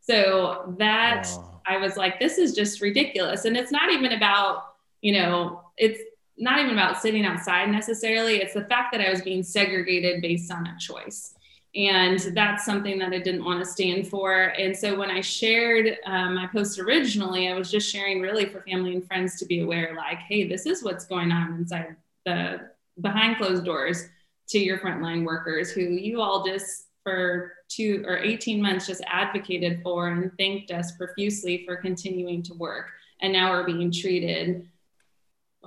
[0.00, 1.60] So that Wow.
[1.66, 3.44] I was like, this is just ridiculous.
[3.44, 6.00] And it's not even about, you know, it's
[6.36, 8.36] not even about sitting outside necessarily.
[8.36, 11.34] It's the fact that I was being segregated based on a choice.
[11.74, 14.54] And that's something that I didn't want to stand for.
[14.58, 18.62] And so when I shared um, my post originally, I was just sharing really for
[18.62, 22.70] family and friends to be aware like, hey, this is what's going on inside the
[23.00, 24.08] behind closed doors
[24.48, 29.80] to your frontline workers who you all just for two or 18 months just advocated
[29.82, 32.86] for and thanked us profusely for continuing to work.
[33.20, 34.66] And now we're being treated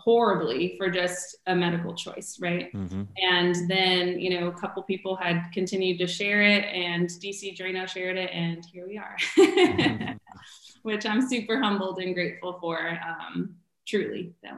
[0.04, 2.74] horribly for just a medical choice, right?
[2.74, 3.04] Mm-hmm.
[3.22, 7.88] And then, you know, a couple people had continued to share it, and DC Draino
[7.88, 10.14] shared it, and here we are, mm-hmm.
[10.84, 13.56] which I'm super humbled and grateful for, um,
[13.88, 14.34] truly.
[14.44, 14.50] So,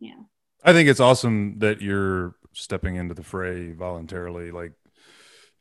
[0.00, 0.14] yeah.
[0.62, 4.50] I think it's awesome that you're stepping into the fray voluntarily.
[4.50, 4.72] Like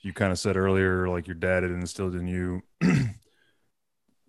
[0.02, 2.64] you kind of said earlier, like your dad had instilled in you.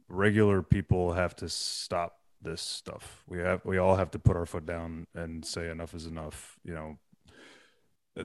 [0.09, 3.25] Regular people have to stop this stuff.
[3.27, 6.59] We have we all have to put our foot down and say enough is enough.
[6.65, 6.99] You know,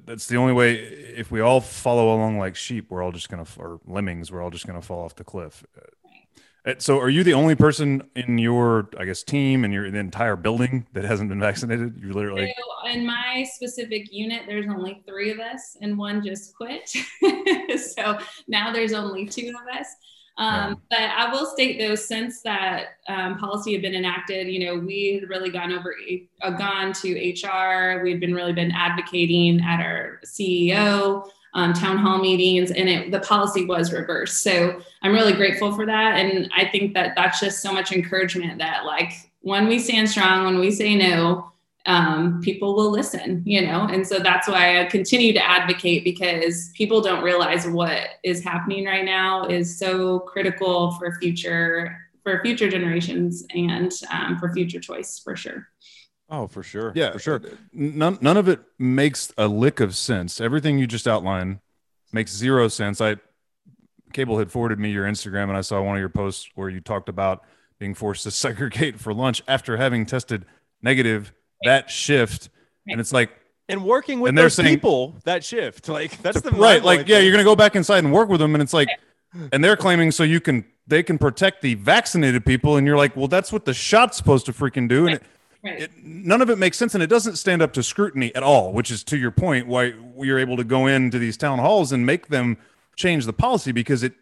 [0.05, 0.73] that's the only way.
[0.73, 4.51] If we all follow along like sheep, we're all just gonna or lemmings, we're all
[4.51, 5.63] just gonna fall off the cliff.
[6.65, 9.97] Uh, so, are you the only person in your, I guess, team and your the
[9.97, 11.97] entire building that hasn't been vaccinated?
[12.01, 14.43] You're literally so in my specific unit.
[14.47, 16.89] There's only three of us, and one just quit.
[17.95, 19.87] so now there's only two of us.
[20.37, 24.79] Um, But I will state though, since that um, policy had been enacted, you know,
[24.79, 25.95] we had really gone over,
[26.41, 28.01] uh, gone to HR.
[28.03, 33.11] We had been really been advocating at our CEO um, town hall meetings, and it,
[33.11, 34.41] the policy was reversed.
[34.41, 38.57] So I'm really grateful for that, and I think that that's just so much encouragement
[38.59, 41.51] that like when we stand strong, when we say no,
[41.85, 43.87] um, people will listen, you know?
[43.91, 48.85] And so that's why I continue to advocate because people don't realize what is happening
[48.85, 55.19] right now is so critical for future for future generations and um, for future choice
[55.19, 55.67] for sure.
[56.29, 56.93] Oh, for sure.
[56.95, 57.41] Yeah, for sure.
[57.73, 60.39] None, none of it makes a lick of sense.
[60.39, 61.59] Everything you just outlined
[62.13, 63.01] makes zero sense.
[63.01, 63.17] I
[64.13, 66.79] Cable had forwarded me your Instagram and I saw one of your posts where you
[66.79, 67.43] talked about
[67.77, 70.45] being forced to segregate for lunch after having tested
[70.81, 71.33] negative
[71.65, 72.49] that shift,
[72.87, 73.31] and it's like
[73.69, 77.19] and working with and those saying, people that shift like that's the right like yeah
[77.19, 78.89] you're gonna go back inside and work with them and it's like
[79.51, 83.15] and they're claiming so you can they can protect the vaccinated people and you're like
[83.15, 85.23] well that's what the shot's supposed to freaking do and it,
[85.63, 88.73] it, none of it makes sense and it doesn't stand up to scrutiny at all
[88.73, 92.05] which is to your point why you're able to go into these town halls and
[92.05, 92.57] make them
[92.95, 94.13] change the policy because it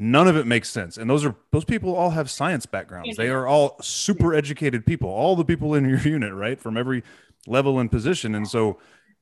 [0.00, 0.96] none of it makes sense.
[0.96, 3.16] And those are those people all have science backgrounds.
[3.18, 7.04] They are all super educated people all the people in your unit right from every
[7.46, 8.34] level and position.
[8.34, 8.78] And so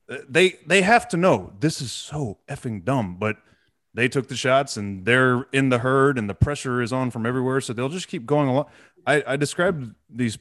[0.09, 3.39] uh, they they have to know this is so effing dumb but
[3.93, 7.27] they took the shots and they're in the herd and the pressure is on from
[7.27, 7.61] everywhere.
[7.61, 8.67] So they'll just keep going along.
[9.07, 10.39] I i described these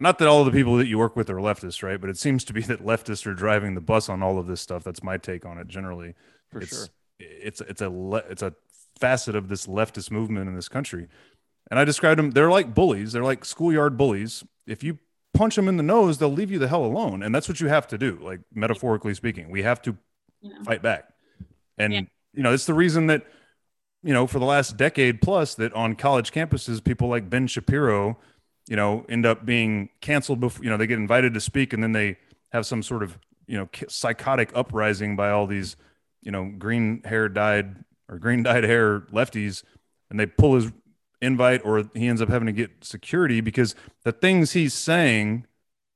[0.00, 2.18] not that all of the people that you work with are leftists right but it
[2.18, 4.82] seems to be that leftists are driving the bus on all of this stuff.
[4.82, 6.16] That's my take on it generally.
[6.50, 6.86] For it's, sure
[7.20, 8.54] it's it's a le- it's a
[8.98, 11.08] facet of this leftist movement in this country.
[11.70, 12.32] And I described them.
[12.32, 13.12] They're like bullies.
[13.12, 14.44] They're like schoolyard bullies.
[14.66, 14.98] If you
[15.34, 17.22] punch them in the nose, they'll leave you the hell alone.
[17.22, 18.18] And that's what you have to do.
[18.20, 19.96] Like metaphorically speaking, we have to
[20.42, 20.62] yeah.
[20.64, 21.12] fight back.
[21.78, 22.00] And yeah.
[22.34, 23.26] you know, it's the reason that
[24.02, 28.18] you know for the last decade plus that on college campuses, people like Ben Shapiro,
[28.68, 30.64] you know, end up being canceled before.
[30.64, 32.18] You know, they get invited to speak, and then they
[32.52, 35.76] have some sort of you know psychotic uprising by all these
[36.22, 39.62] you know, green hair dyed or green dyed hair lefties
[40.10, 40.72] and they pull his
[41.22, 45.46] invite or he ends up having to get security because the things he's saying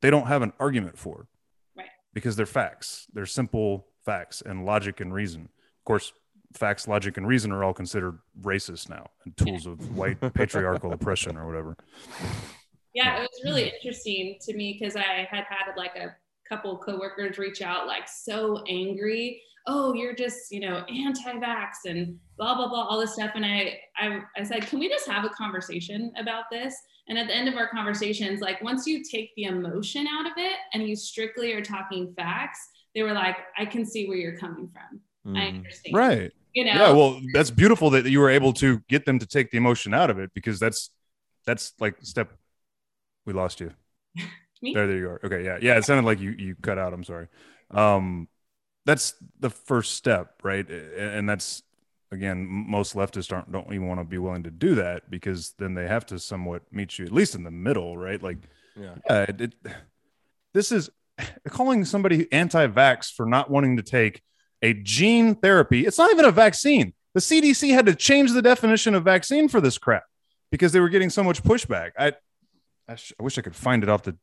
[0.01, 1.29] they don't have an argument for.
[1.77, 1.89] Right.
[2.13, 3.07] Because they're facts.
[3.13, 5.43] They're simple facts and logic and reason.
[5.43, 6.13] Of course,
[6.53, 11.37] facts, logic, and reason are all considered racist now and tools of white patriarchal oppression
[11.37, 11.77] or whatever.
[12.95, 16.15] Yeah, it was really interesting to me because I had had like a
[16.49, 22.55] couple coworkers reach out like so angry oh, you're just, you know, anti-vax and blah,
[22.55, 23.31] blah, blah, all this stuff.
[23.35, 26.75] And I, I, I said, can we just have a conversation about this?
[27.09, 30.33] And at the end of our conversations, like once you take the emotion out of
[30.37, 32.59] it and you strictly are talking facts,
[32.95, 35.33] they were like, I can see where you're coming from.
[35.33, 35.39] Mm.
[35.39, 35.97] I understand.
[35.97, 36.33] Right.
[36.53, 36.73] You know?
[36.73, 36.93] Yeah.
[36.93, 40.11] Well, that's beautiful that you were able to get them to take the emotion out
[40.11, 40.91] of it because that's,
[41.47, 42.33] that's like step,
[43.27, 43.71] we lost you.
[44.63, 45.21] there, there you are.
[45.25, 45.45] Okay.
[45.45, 45.59] Yeah.
[45.61, 45.77] Yeah.
[45.77, 46.93] It sounded like you, you cut out.
[46.93, 47.29] I'm sorry.
[47.71, 48.29] Um,
[48.85, 50.69] that's the first step, right?
[50.69, 51.63] And that's
[52.13, 55.75] again, most leftists aren't don't even want to be willing to do that because then
[55.75, 58.23] they have to somewhat meet you at least in the middle, right?
[58.23, 58.39] Like,
[58.77, 59.55] yeah, yeah it, it,
[60.55, 60.91] this is
[61.49, 64.23] calling somebody anti-vax for not wanting to take
[64.63, 65.87] a gene therapy.
[65.87, 66.95] It's not even a vaccine.
[67.13, 70.05] The CDC had to change the definition of vaccine for this crap
[70.51, 71.91] because they were getting so much pushback.
[71.99, 72.15] I,
[72.89, 74.17] I, sh- I wish I could find it off the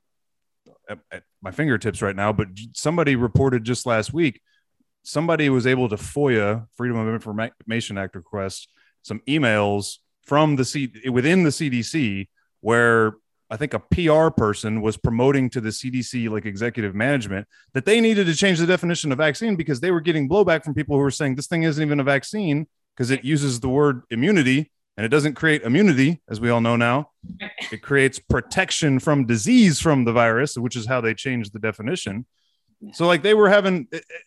[0.89, 4.41] at, at my fingertips right now, but somebody reported just last week
[5.03, 8.69] somebody was able to FOIA Freedom of Information Act request
[9.01, 12.27] some emails from the C within the CDC
[12.61, 13.13] where
[13.49, 17.99] I think a PR person was promoting to the CDC like executive management that they
[17.99, 21.01] needed to change the definition of vaccine because they were getting blowback from people who
[21.01, 25.05] were saying this thing isn't even a vaccine because it uses the word immunity and
[25.05, 27.09] it doesn't create immunity as we all know now.
[27.71, 32.25] It creates protection from disease from the virus, which is how they changed the definition.
[32.93, 34.17] So like they were having eh, eh,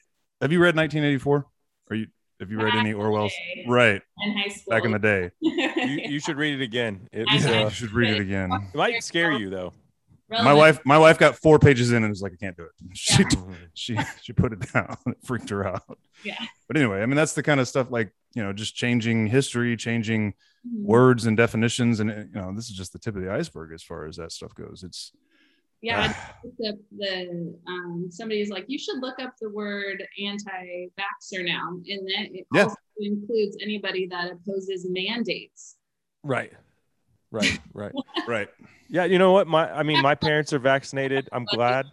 [0.44, 1.46] have you read 1984?
[1.90, 2.06] Are you
[2.40, 3.32] have you read any Orwell's?
[3.66, 4.02] Right.
[4.22, 4.70] In high school.
[4.70, 5.30] Back in the day.
[5.84, 7.08] You, you should read it again.
[7.12, 8.50] It, I was, uh, you should read it again.
[8.52, 9.74] it might scare you though.
[10.30, 12.70] My wife, my wife got four pages in and was like, I can't do it.
[12.94, 13.54] She Yeah.
[13.74, 14.96] she she put it down.
[15.06, 15.98] It freaked her out.
[16.24, 16.38] Yeah.
[16.68, 19.76] But anyway, I mean that's the kind of stuff like, you know, just changing history,
[19.76, 20.32] changing
[20.66, 20.84] Mhm.
[20.84, 23.82] words and definitions and you know, this is just the tip of the iceberg as
[23.82, 24.82] far as that stuff goes.
[24.82, 25.12] It's
[25.84, 26.14] Yeah,
[26.58, 32.32] the, the um, somebody's like, you should look up the word anti-vaxxer now, and that
[32.32, 32.62] it Yeah.
[32.62, 35.76] also includes anybody that opposes mandates.
[36.22, 36.52] Right.
[37.30, 37.60] Right.
[37.74, 37.92] Right.
[38.26, 38.48] right.
[38.88, 39.04] Yeah.
[39.04, 39.46] You know what?
[39.46, 41.28] My I mean, my parents are vaccinated.
[41.32, 41.84] I'm glad.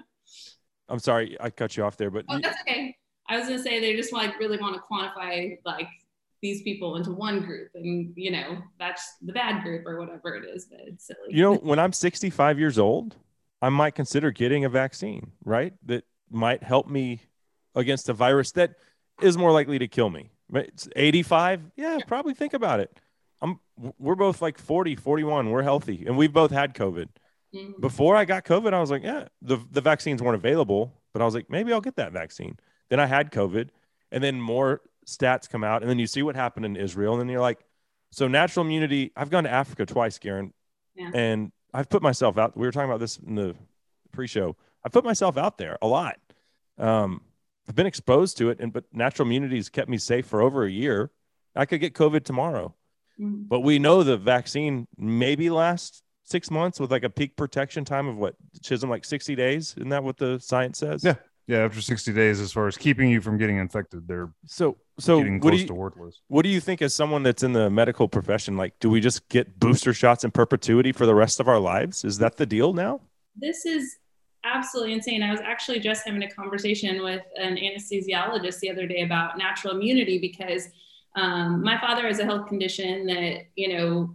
[0.88, 2.96] I'm sorry I cut you off there, but Oh, that's okay.
[3.28, 5.88] I was gonna say they just like really want to quantify like
[6.42, 10.44] these people into one group, and you know that's the bad group or whatever it
[10.44, 10.66] is.
[10.66, 11.18] But it's silly.
[11.30, 13.16] you know, when I'm 65 years old,
[13.62, 15.72] I might consider getting a vaccine, right?
[15.86, 17.22] That might help me
[17.74, 18.74] against a virus that
[19.22, 20.30] is more likely to kill me.
[20.50, 21.70] But It's 85.
[21.76, 22.98] Yeah, probably think about it.
[23.40, 23.60] I'm
[23.98, 25.50] we're both like 40, 41.
[25.50, 27.08] We're healthy and we've both had COVID.
[27.54, 27.80] Mhm.
[27.80, 31.24] Before I got COVID, I was like, yeah, the, the vaccines weren't available, but I
[31.24, 32.58] was like, maybe I'll get that vaccine.
[32.88, 33.68] Then I had COVID,
[34.10, 37.20] and then more stats come out, and then you see what happened in Israel, and
[37.20, 37.64] then you're like,
[38.10, 39.10] so natural immunity.
[39.16, 40.52] I've gone to Africa twice, Garen,
[40.94, 41.10] Yeah.
[41.14, 42.56] and I've put myself out.
[42.56, 43.54] We were talking about this in the
[44.12, 44.56] pre-show.
[44.84, 46.18] I put myself out there a lot.
[46.78, 47.22] Um,
[47.68, 50.64] I've been exposed to it, and but natural immunity has kept me safe for over
[50.64, 51.10] a year.
[51.56, 52.74] I could get COVID tomorrow,
[53.18, 53.48] Mhm.
[53.48, 58.06] but we know the vaccine maybe lasts six months with like a peak protection time
[58.08, 59.74] of what Chisholm like 60 days.
[59.76, 61.04] Isn't that what the science says?
[61.04, 61.14] Yeah.
[61.48, 65.18] Yeah, after 60 days, as far as keeping you from getting infected, they're So so
[65.18, 66.20] getting what do close you to worthless.
[66.28, 68.56] what do you think as someone that's in the medical profession?
[68.56, 72.04] Like, do we just get booster shots in perpetuity for the rest of our lives?
[72.04, 73.00] Is that the deal now?
[73.34, 73.96] this is
[74.44, 75.22] absolutely insane.
[75.22, 79.74] I was actually just having a conversation with an anesthesiologist the other day about natural
[79.74, 80.68] immunity because
[81.16, 84.14] um, my father has a health condition that, you know,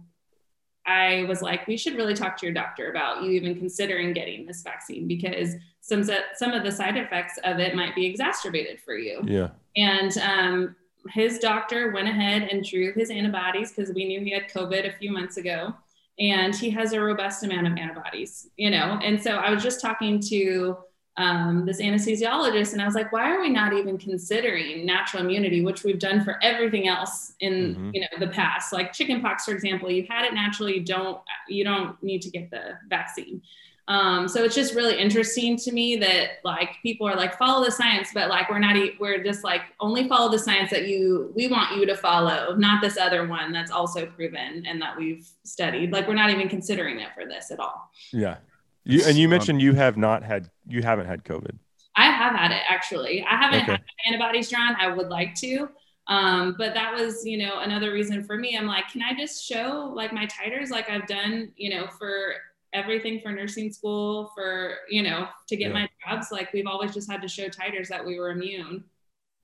[0.86, 4.46] I was like, we should really talk to your doctor about you even considering getting
[4.46, 5.54] this vaccine because
[5.88, 6.04] some
[6.36, 9.22] some of the side effects of it might be exacerbated for you.
[9.24, 9.48] Yeah.
[9.76, 10.76] And um,
[11.10, 14.92] his doctor went ahead and drew his antibodies because we knew he had COVID a
[14.98, 15.74] few months ago.
[16.20, 18.98] And he has a robust amount of antibodies, you know.
[19.04, 20.76] And so I was just talking to
[21.16, 25.62] um, this anesthesiologist, and I was like, why are we not even considering natural immunity,
[25.64, 27.90] which we've done for everything else in Mhm.
[27.94, 29.90] you know the past, like chickenpox, for example.
[29.90, 33.42] You had it naturally, you don't you don't need to get the vaccine.
[33.88, 37.70] Um, so it's just really interesting to me that like people are like follow the
[37.72, 41.32] science, but like we're not e- we're just like only follow the science that you
[41.34, 45.26] we want you to follow, not this other one that's also proven and that we've
[45.44, 45.90] studied.
[45.90, 47.90] Like we're not even considering it for this at all.
[48.12, 48.36] Yeah.
[48.84, 51.58] You, and you Um, mentioned you have not had you haven't had COVID.
[51.96, 53.24] I have had it actually.
[53.24, 53.72] I haven't Okay.
[53.72, 54.76] had antibodies drawn.
[54.78, 55.70] I would like to.
[56.08, 58.56] Um, but that was, you know, another reason for me.
[58.56, 62.34] I'm like, can I just show like my titers like I've done, you know, for
[62.72, 65.74] everything for nursing school, for, you know, to get Yeah.
[65.74, 66.28] my jobs.
[66.30, 68.84] Like we've always just had to show titers that we were immune.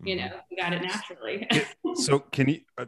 [0.04, 0.26] You Mm-hmm.
[0.28, 1.48] know, we got it naturally.
[1.94, 2.86] so can you uh,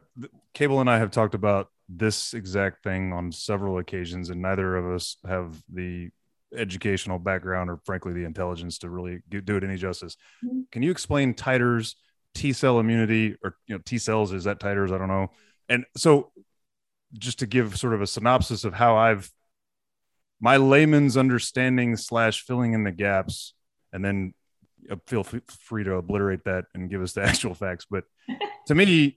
[0.53, 4.93] cable and i have talked about this exact thing on several occasions and neither of
[4.93, 6.11] us have the
[6.55, 10.65] educational background or frankly the intelligence to really do it any justice Mhm.
[10.73, 11.95] can you explain titers
[12.35, 15.31] t cell immunity or you know t cells is that titers i don't know
[15.69, 16.33] and so
[17.15, 19.31] just to give sort of a synopsis of how i've
[20.41, 23.55] my layman's understanding slash filling in the gaps
[23.93, 24.35] and then
[24.91, 27.87] uh, feel free to obliterate that and give us the actual facts.
[27.91, 28.05] But
[28.67, 29.17] to me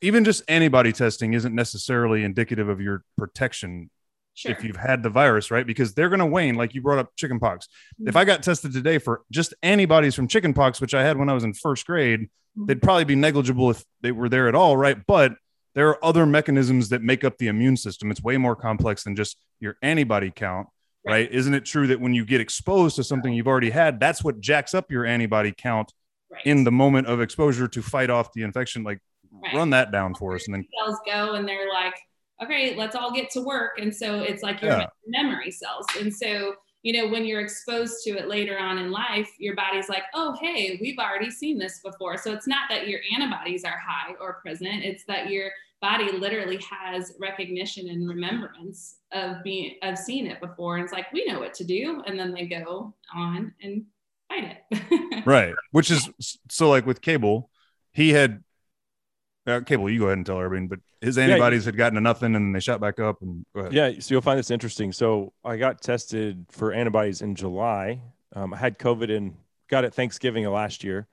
[0.00, 3.90] even just antibody testing isn't necessarily indicative of your protection
[4.34, 4.50] sure.
[4.50, 5.66] if you've had the virus right?
[5.66, 7.68] Because they're going to wane like you brought up chickenpox
[8.04, 11.32] if i got tested today for just antibodies from chickenpox which i had when i
[11.32, 12.28] was in first grade
[12.66, 14.98] they'd probably be negligible if they were there at all right?
[15.06, 15.34] But
[15.74, 19.14] there are other mechanisms that make up the immune system it's way more complex than
[19.16, 20.66] just your antibody count
[21.04, 21.32] right, Right.
[21.32, 24.40] isn't it true that when you get exposed to something you've already had that's what
[24.40, 25.92] jacks up your antibody count
[26.30, 26.44] right.
[26.44, 28.98] in the moment of exposure to fight off the infection like
[29.30, 29.54] Right.
[29.54, 31.94] run that down for us and then cells go and they're like,
[32.42, 33.78] okay, let's all get to work.
[33.78, 34.86] And so it's like your Yeah.
[35.06, 35.84] memory cells.
[36.00, 39.88] And so you know, when you're exposed to it later on in life, your body's
[39.88, 42.16] like, oh, hey, we've already seen this before.
[42.16, 45.50] So it's not that your antibodies are high or present, it's that your
[45.80, 50.76] body literally has recognition and remembrance of being of seeing it before.
[50.76, 52.02] And it's like, we know what to do.
[52.06, 53.84] And then they go on and
[54.28, 55.26] fight it.
[55.26, 55.54] right.
[55.70, 56.08] Which is
[56.50, 57.50] so like with cable,
[57.92, 58.42] he had
[59.48, 62.00] uh, cable, you go ahead and tell everybody, but his antibodies yeah, had gotten to
[62.00, 63.22] nothing and they shot back up.
[63.22, 64.92] And yeah, so you'll find this interesting.
[64.92, 68.02] So I got tested for antibodies in July.
[68.34, 69.36] Um, I had COVID and
[69.68, 71.08] got it Thanksgiving of last year.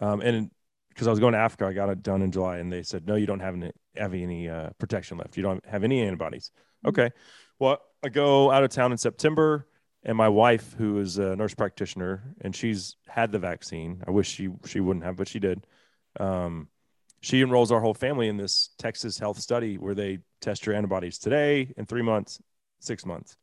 [0.00, 0.50] Um, and
[0.88, 3.06] because I was going to Africa, I got it done in July, and they said,
[3.06, 5.36] no, you don't have any, have any uh, protection left.
[5.36, 6.50] You don't have any antibodies.
[6.84, 6.88] Mm-hmm.
[6.88, 7.10] Okay.
[7.58, 9.68] Well, I go out of town in September,
[10.02, 14.02] and my wife, who is a nurse practitioner, and she's had the vaccine.
[14.06, 15.64] I wish she she wouldn't have, but she did.
[16.18, 16.68] Um,
[17.22, 21.18] she enrolls our whole family in this Texas health study where they test your antibodies
[21.18, 22.42] today in three months,
[22.80, 23.36] six months.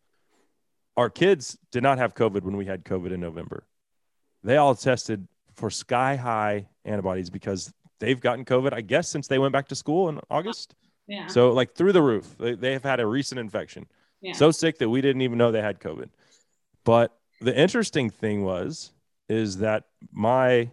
[0.97, 3.65] Our kids did not have COVID when we had COVID in November.
[4.43, 9.39] They all tested for sky high antibodies because they've gotten COVID, I guess, since they
[9.39, 10.75] went back to school in August.
[11.07, 11.27] Yeah.
[11.27, 13.87] So, like through the roof, they, they have had a recent infection.
[14.21, 14.33] Yeah.
[14.33, 16.09] So sick that we didn't even know they had COVID.
[16.83, 18.91] But the interesting thing was,
[19.29, 20.69] is that my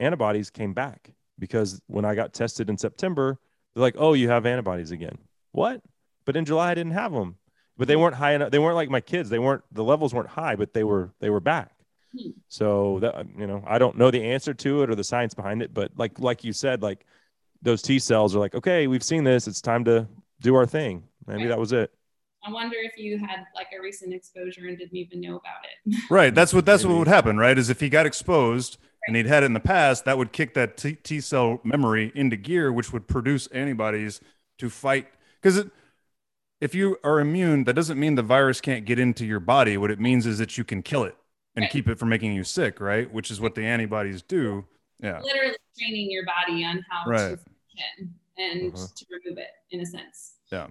[0.00, 3.38] antibodies came back because when I got tested in September,
[3.74, 5.18] they're like, "Oh, you have antibodies again."
[5.52, 5.82] What?
[6.24, 7.36] But in July I didn't have them.
[7.76, 8.50] But they weren't high enough.
[8.50, 9.30] They weren't like my kids.
[9.30, 11.72] They weren't the levels weren't high, but they were they were back.
[12.12, 12.30] Hmm.
[12.48, 15.62] So that you know, I don't know the answer to it or the science behind
[15.62, 17.06] it, but like like you said, like
[17.62, 19.46] those T cells are like, okay, we've seen this.
[19.46, 20.06] It's time to
[20.40, 21.04] do our thing.
[21.26, 21.48] Maybe right.
[21.48, 21.92] that was it.
[22.44, 26.00] I wonder if you had like a recent exposure and didn't even know about it.
[26.10, 26.34] right.
[26.34, 26.94] That's what that's Maybe.
[26.94, 27.56] what would happen, right?
[27.58, 28.78] Is if he got exposed
[29.08, 32.12] and he'd had it in the past, that would kick that T, T cell memory
[32.14, 34.20] into gear, which would produce antibodies
[34.58, 35.08] to fight.
[35.40, 35.64] Because
[36.60, 39.78] if you are immune, that doesn't mean the virus can't get into your body.
[39.78, 41.16] What it means is that you can kill it
[41.56, 41.70] and right.
[41.70, 43.10] keep it from making you sick, right?
[43.10, 44.66] Which is what the antibodies do.
[45.00, 45.20] Yeah.
[45.22, 47.18] Literally training your body on how right.
[47.18, 48.86] to function and uh-huh.
[48.94, 50.34] to remove it in a sense.
[50.52, 50.66] Yeah.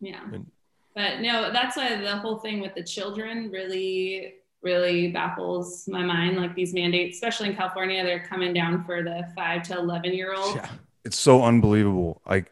[0.00, 0.20] Yeah.
[0.32, 0.50] And-
[0.94, 4.34] but no, that's why the whole thing with the children really
[4.64, 6.38] really baffles my mind.
[6.38, 10.34] Like these mandates, especially in California, they're coming down for the five to 11 year
[10.34, 10.56] old.
[10.56, 10.68] Yeah.
[11.04, 12.22] It's so unbelievable.
[12.26, 12.46] I,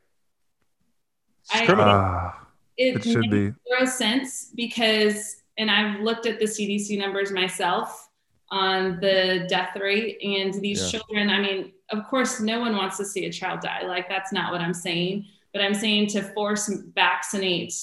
[1.51, 2.33] I uh,
[2.77, 8.11] it, it should be zero sense because, and I've looked at the CDC numbers myself
[8.51, 11.01] on the death rate and these yeah.
[11.01, 11.31] children.
[11.31, 13.87] I mean, of course, no one wants to see a child die.
[13.87, 17.75] Like that's not what I'm saying, but I'm saying to force vaccinate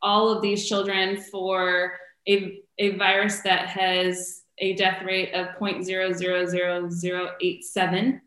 [0.00, 1.98] all of these children for
[2.28, 8.20] a, a virus that has a death rate of 0.000087.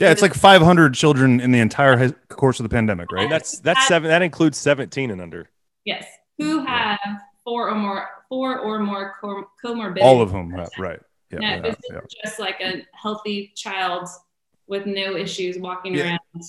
[0.00, 3.28] Yeah, it's like 500 children in the entire course of the pandemic, right?
[3.28, 4.08] That's that's seven.
[4.08, 5.50] That includes 17 and under.
[5.84, 6.06] Yes,
[6.38, 7.00] who have
[7.44, 9.16] four or more four or more
[9.64, 10.02] comorbidities.
[10.02, 11.00] All of them, right?
[11.32, 12.00] Yeah, no, yeah, yeah.
[12.22, 14.08] just like a healthy child
[14.68, 16.10] with no issues walking yeah.
[16.10, 16.44] around,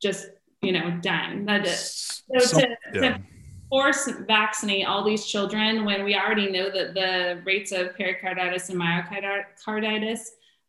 [0.00, 0.28] just
[0.62, 1.44] you know, dying.
[1.46, 3.20] That is so, so to, to
[3.68, 8.80] force vaccinate all these children when we already know that the rates of pericarditis and
[8.80, 10.20] myocarditis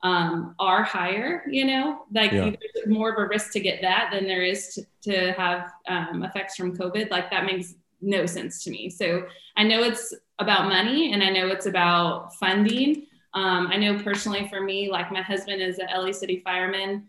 [0.03, 2.43] um, are higher, you know, like yeah.
[2.43, 6.23] there's more of a risk to get that than there is to, to have um,
[6.23, 7.09] effects from COVID.
[7.09, 8.89] Like that makes no sense to me.
[8.89, 9.25] So
[9.57, 13.07] I know it's about money and I know it's about funding.
[13.33, 17.07] Um, I know personally for me, like my husband is a LA City fireman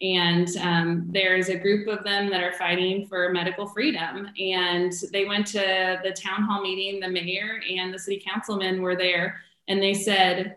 [0.00, 4.28] and um, there's a group of them that are fighting for medical freedom.
[4.38, 8.96] And they went to the town hall meeting, the mayor and the city councilmen were
[8.96, 10.56] there, and they said,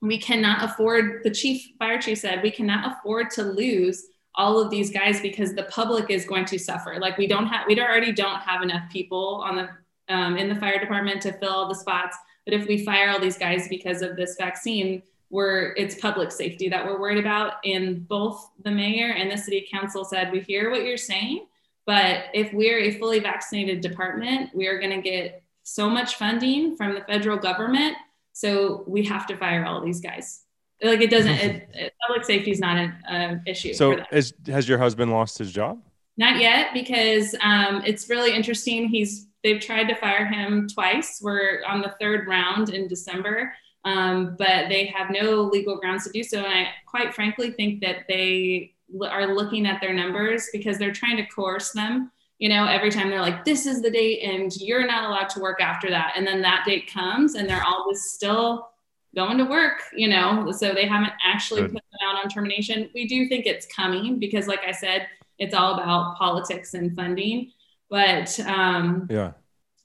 [0.00, 4.06] We cannot afford, the chief fire chief said, we cannot afford to lose
[4.36, 6.98] all of these guys because the public is going to suffer.
[7.00, 9.68] Like we don't have, we already don't have enough people on the
[10.08, 12.16] um, in the fire department to fill the spots.
[12.44, 16.68] But if we fire all these guys because of this vaccine, we're it's public safety
[16.68, 17.54] that we're worried about.
[17.64, 21.46] And both the mayor and the city council said we hear what you're saying
[21.86, 26.76] but if we're a fully vaccinated department we are going to get so much funding
[26.76, 27.94] from the federal government.
[28.32, 30.44] So we have to fire all these guys.
[30.82, 34.78] Like it doesn't it, it, public safety is not an issue so is, has your
[34.78, 35.80] husband lost his job?
[36.16, 38.88] Not yet because um, it's really interesting.
[38.88, 41.20] He's they've tried to fire him twice.
[41.22, 43.52] We're on the third round in december
[43.84, 46.38] um, but they have no legal grounds to do so.
[46.38, 51.16] And I quite frankly think that they are looking at their numbers because they're trying
[51.16, 52.10] to coerce them.
[52.38, 55.40] You know, every time they're like, this is the date and you're not allowed to
[55.40, 56.12] work after that.
[56.16, 58.68] And then that date comes and they're always still
[59.16, 61.72] going to work, you know, so they haven't actually Good.
[61.72, 62.90] put them out on termination.
[62.94, 65.08] We do think it's coming because, like I said,
[65.38, 67.52] it's all about politics and funding.
[67.90, 69.32] But um, yeah,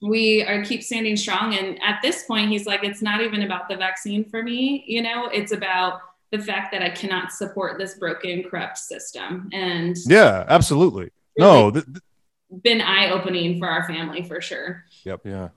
[0.03, 1.55] we are keep standing strong.
[1.55, 4.83] And at this point, he's like, it's not even about the vaccine for me.
[4.85, 6.01] You know, it's about
[6.31, 9.49] the fact that I cannot support this broken, corrupt system.
[9.53, 11.11] And yeah, absolutely.
[11.37, 14.83] Really no, th- th- been eye opening for our family for sure.
[15.05, 15.21] Yep.
[15.23, 15.49] Yeah.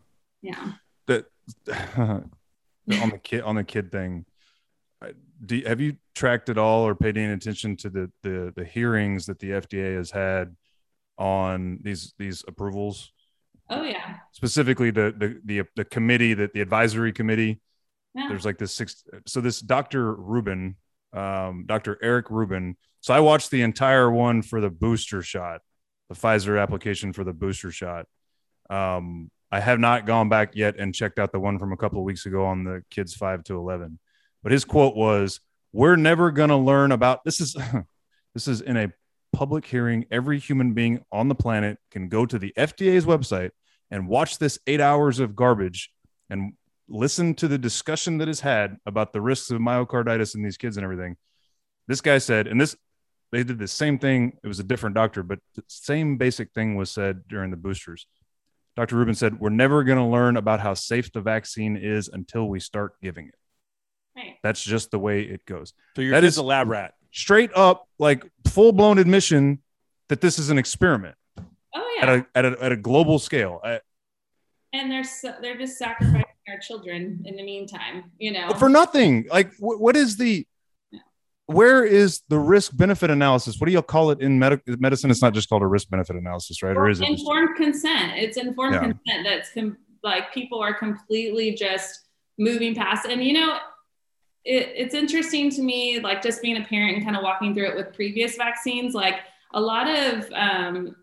[0.43, 0.73] Yeah.
[1.09, 1.27] That
[1.97, 2.31] on
[2.87, 4.27] the kid on the kid thing.
[5.45, 9.27] Do, have you tracked at all or paid any attention to the, the the hearings
[9.27, 10.57] that the FDA has had
[11.19, 13.13] on these these approvals?
[13.69, 14.17] Oh yeah.
[14.33, 17.61] Specifically, the the the, the committee that the advisory committee.
[18.15, 18.29] Yeah.
[18.29, 19.05] There's like this six.
[19.27, 20.15] So this Dr.
[20.15, 20.77] Rubin,
[21.13, 21.99] um, Dr.
[22.03, 22.77] Eric Rubin.
[23.01, 25.61] So I watched the entire one for the booster shot,
[26.09, 28.07] the Pfizer application for the booster shot.
[28.71, 31.99] Um, I have not gone back yet and checked out the one from a couple
[31.99, 33.99] of weeks ago on the kids five to eleven.
[34.43, 35.41] But his quote was,
[35.73, 37.57] "We're never going to learn about this is
[38.35, 38.93] this is in a
[39.37, 43.51] public hearing, every human being on the planet can go to the FDA's website
[43.91, 45.93] and watch this eight hours of garbage
[46.31, 46.55] and
[46.89, 50.79] listen to the discussion that is had about the risks of myocarditis in these kids
[50.79, 51.19] and everything.
[51.87, 52.75] This guy said, and this
[53.31, 54.39] they did the same thing.
[54.43, 58.07] It was a different doctor, but the same basic thing was said during the boosters.
[58.75, 58.97] Dr.
[58.97, 62.61] Rubin said, We're never going to learn about how safe the vaccine is until we
[62.61, 63.35] start giving it.
[64.17, 64.37] Right.
[64.43, 65.75] That's just the way it goes.
[65.97, 69.61] So your that is a lab rat straight up like full blown admission
[70.09, 71.17] that this is an experiment.
[71.75, 72.03] Oh yeah.
[72.03, 73.61] At a at a, at a global scale.
[73.65, 73.81] I,
[74.73, 75.05] and they're
[75.41, 78.51] they're just sacrificing our children in the meantime, you know.
[78.51, 79.27] For nothing.
[79.31, 80.47] Like wh- what is the
[81.47, 83.61] where is the risk benefit analysis?
[83.61, 85.11] What do you call it in medical medicine?
[85.11, 86.77] It's not just called a risk benefit analysis, right?
[86.77, 87.63] Or is it informed just...
[87.63, 88.13] consent?
[88.17, 88.81] It's informed yeah.
[88.81, 92.01] consent that's com- like people are completely just
[92.39, 93.07] moving past.
[93.07, 93.59] And you know,
[94.47, 97.69] it, it's interesting to me, like just being a parent and kind of walking through
[97.69, 99.17] it with previous vaccines, like
[99.55, 100.97] a lot of um,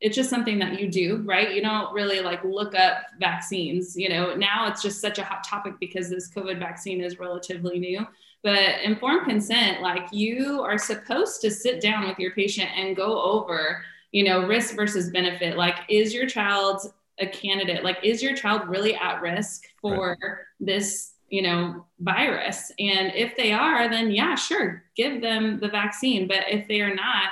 [0.00, 1.54] it's just something that you do, right?
[1.54, 3.96] You don't really like look up vaccines.
[3.96, 7.78] You know, now it's just such a hot topic because this COVID vaccine is relatively
[7.78, 8.06] new.
[8.42, 13.20] But informed consent, like you are supposed to sit down with your patient and go
[13.20, 15.56] over, you know, risk versus benefit.
[15.56, 16.80] Like, is your child
[17.18, 17.82] a candidate?
[17.82, 20.36] Like, is your child really at risk for right.
[20.60, 22.72] this you know, virus.
[22.78, 26.26] And if they are, then yeah, sure, give them the vaccine.
[26.26, 27.30] But if they are not,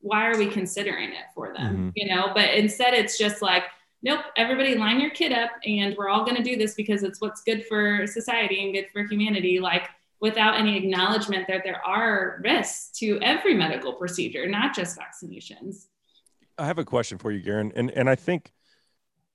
[0.00, 1.74] why are we considering it for them?
[1.74, 1.88] Mm-hmm.
[1.94, 3.64] You know, but instead it's just like,
[4.02, 7.20] nope, everybody line your kid up and we're all going to do this because it's
[7.20, 9.60] what's good for society and good for humanity.
[9.60, 9.88] Like,
[10.20, 15.86] without any acknowledgement that there are risks to every medical procedure, not just vaccinations.
[16.58, 17.72] I have a question for you, Garen.
[17.74, 18.52] And, and I think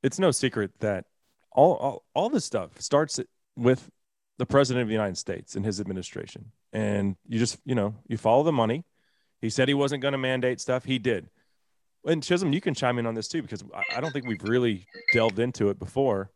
[0.03, 1.05] it's no secret that
[1.51, 3.19] all, all, all this stuff starts
[3.55, 3.89] with
[4.37, 6.51] the president of the United States and his administration.
[6.73, 8.83] And you just, you know, you follow the money.
[9.41, 10.85] He said he wasn't going to mandate stuff.
[10.85, 11.29] He did.
[12.05, 13.63] And Chisholm, you can chime in on this too, because
[13.95, 16.31] I don't think we've really delved into it before.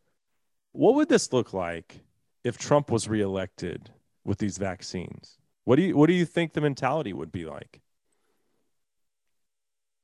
[0.72, 2.00] What would this look like
[2.44, 3.90] if Trump was reelected
[4.24, 5.38] with these vaccines?
[5.64, 7.80] What do you what do you think the mentality would be like?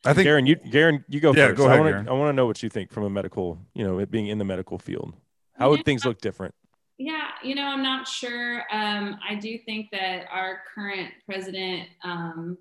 [0.05, 1.57] I think Garen, you Garen, you go yeah, first.
[1.57, 4.11] Go ahead, I want to know what you think from a medical, you know, it
[4.11, 5.15] being in the medical field.
[5.55, 6.55] How would things look different?
[6.99, 8.63] Yeah, you know, I'm not sure.
[8.73, 12.57] Um, I do think that our current president, um,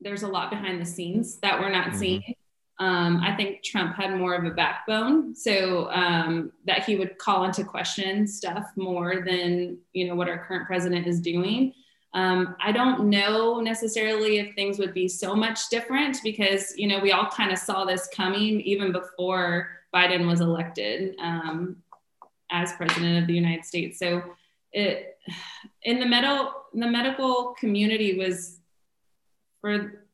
[0.00, 1.98] there's a lot behind the scenes that we're not mm-hmm.
[1.98, 2.34] seeing.
[2.78, 7.44] Um, I think Trump had more of a backbone, so um, that he would call
[7.44, 11.72] into question stuff more than you know what our current president is doing.
[12.12, 16.98] Um, I don't know necessarily if things would be so much different because you know
[16.98, 21.16] we all kind of saw this coming even before Biden was elected.
[21.18, 21.76] Um,
[22.50, 23.98] as president of the United States.
[23.98, 24.22] So
[24.72, 25.18] it
[25.82, 28.58] in the medical the medical community was
[29.60, 30.06] for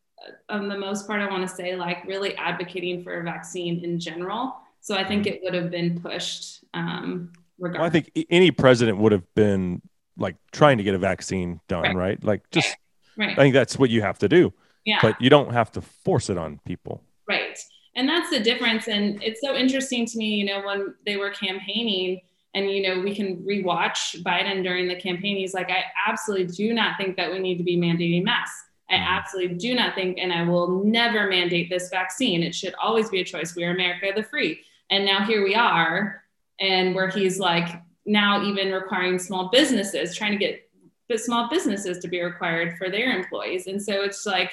[0.48, 3.98] um, the most part, I want to say like really advocating for a vaccine in
[3.98, 4.56] general.
[4.80, 6.64] So I think it would have been pushed.
[6.74, 7.80] Um, regardless.
[7.80, 9.82] Well, I think any president would have been
[10.16, 11.94] like trying to get a vaccine done, right?
[11.94, 12.24] right?
[12.24, 12.76] Like just,
[13.16, 13.32] right.
[13.32, 14.52] I think that's what you have to do.
[14.84, 14.98] Yeah.
[15.02, 17.02] But you don't have to force it on people.
[17.28, 17.58] Right
[17.94, 18.88] and that's the difference.
[18.88, 22.20] And it's so interesting to me you know when they were campaigning
[22.54, 26.74] and you know we can rewatch biden during the campaign he's like i absolutely do
[26.74, 28.64] not think that we need to be mandating masks.
[28.90, 29.04] I mm-hmm.
[29.04, 32.42] absolutely do not think and i will never mandate this vaccine.
[32.42, 33.56] It should always be a choice.
[33.56, 34.60] We are america the free.
[34.90, 36.22] And now here we are
[36.60, 37.68] and where he's like
[38.04, 40.68] now even requiring small businesses trying to get
[41.08, 43.66] the small businesses to be required for their employees.
[43.66, 44.52] And so it's like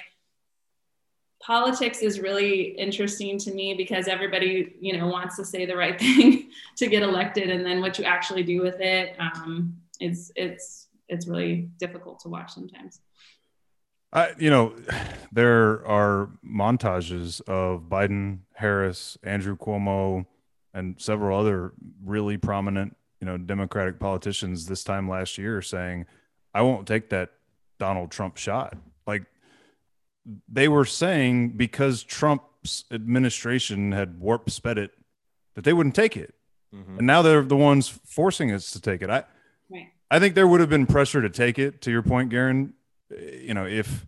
[1.41, 5.99] politics is really interesting to me because everybody you know wants to say the right
[6.05, 10.87] thing to get elected and then what you actually do with it um, it's it's
[11.07, 12.99] it's really difficult to watch sometimes
[14.11, 14.75] I, you know,
[15.31, 20.25] there are montages of Biden, Harris, Andrew Cuomo,
[20.73, 21.73] and several other
[22.03, 26.05] really prominent, you know, Democratic politicians this time last year saying,
[26.53, 27.29] I won't take that
[27.77, 28.75] Donald Trump shot.
[30.29, 34.91] Like they were saying because Trump's administration had warp sped it
[35.55, 36.35] that they wouldn't take it.
[36.73, 36.97] Mm-hmm.
[36.99, 39.09] And now they're the ones forcing us to take it.
[39.09, 39.23] I
[39.71, 39.87] right.
[40.11, 42.73] I think there would have been pressure to take it to your point, Garen.
[43.09, 44.05] You know, if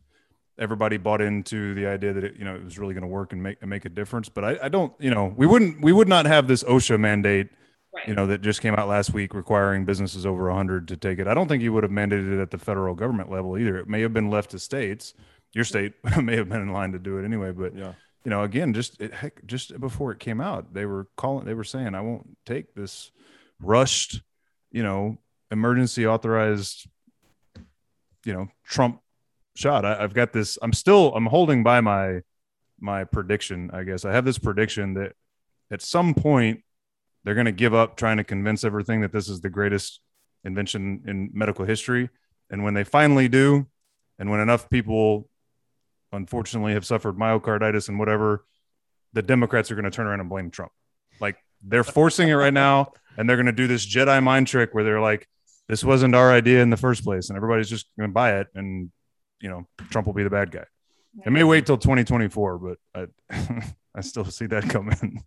[0.60, 3.34] everybody bought into the idea that it, you know, it was really going to work
[3.34, 4.30] and make and make a difference.
[4.30, 7.50] But I, I don't, you know, we wouldn't we would not have this OSHA mandate
[7.94, 8.08] Right.
[8.08, 11.28] you know, that just came out last week requiring businesses over 100 to take it.
[11.28, 13.78] I don't think you would have mandated it at the federal government level either.
[13.78, 15.14] It may have been left to states.
[15.54, 17.94] Your state may have been in line to do it anyway, but yeah.
[18.24, 21.46] You know, again, just it, heck, just before it came out, they were calling.
[21.46, 23.10] They were saying, "I won't take this
[23.60, 24.22] rushed,
[24.72, 25.18] you know,
[25.50, 26.88] emergency authorized,
[28.24, 29.02] you know, Trump
[29.56, 30.60] shot." I, I've got this.
[30.62, 31.16] I'm still.
[31.16, 32.22] I'm holding by my
[32.80, 33.72] my prediction.
[33.74, 35.14] I guess I have this prediction that
[35.72, 36.62] at some point
[37.24, 40.00] they're going to give up trying to convince everything that this is the greatest
[40.44, 42.10] invention in medical history.
[42.52, 43.68] And when they finally do,
[44.20, 45.30] and when enough people
[46.12, 48.46] unfortunately have suffered myocarditis and whatever,
[49.14, 50.72] the Democrats are going to turn around and blame Trump.
[51.20, 54.74] Like they're forcing it right now, and they're going to do this Jedi mind trick
[54.74, 55.28] where they're like,
[55.68, 58.48] "This wasn't our idea in the first place," and everybody's just going to buy it,
[58.56, 58.92] and
[59.42, 60.66] you know, Trump will be the bad guy.
[61.26, 63.08] It may wait till 2024, but I,
[63.96, 65.24] I still see that coming.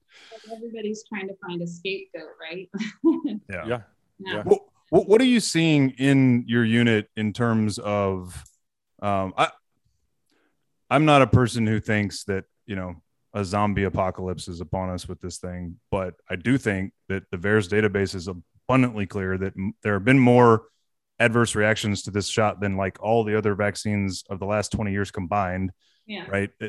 [0.50, 2.68] Everybody's trying to find a scapegoat, right?
[3.50, 3.66] yeah.
[3.66, 3.80] Yeah.
[4.18, 4.42] yeah.
[4.44, 8.42] What, what, what, are you seeing in your unit in terms of?
[9.02, 9.50] Um, I
[10.90, 12.96] I'm not a person who thinks that you know
[13.34, 17.36] a zombie apocalypse is upon us with this thing, but I do think that the
[17.36, 20.66] VAERS database is abundantly clear that m- there have been more
[21.18, 24.92] adverse reactions to this shot than like all the other vaccines of the last 20
[24.92, 25.72] years combined.
[26.06, 26.26] Yeah.
[26.28, 26.50] Right.
[26.62, 26.66] Uh,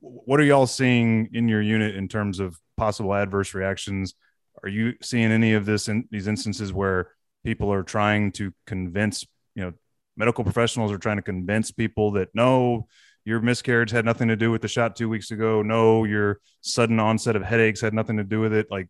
[0.00, 4.14] what are y'all seeing in your unit in terms of possible adverse reactions?
[4.62, 7.10] Are you seeing any of this in these instances where
[7.44, 9.72] people are trying to convince, you know,
[10.16, 12.86] medical professionals are trying to convince people that no,
[13.26, 15.60] your miscarriage had nothing to do with the shot two weeks ago.
[15.60, 18.70] No, your sudden onset of headaches had nothing to do with it.
[18.70, 18.88] Like,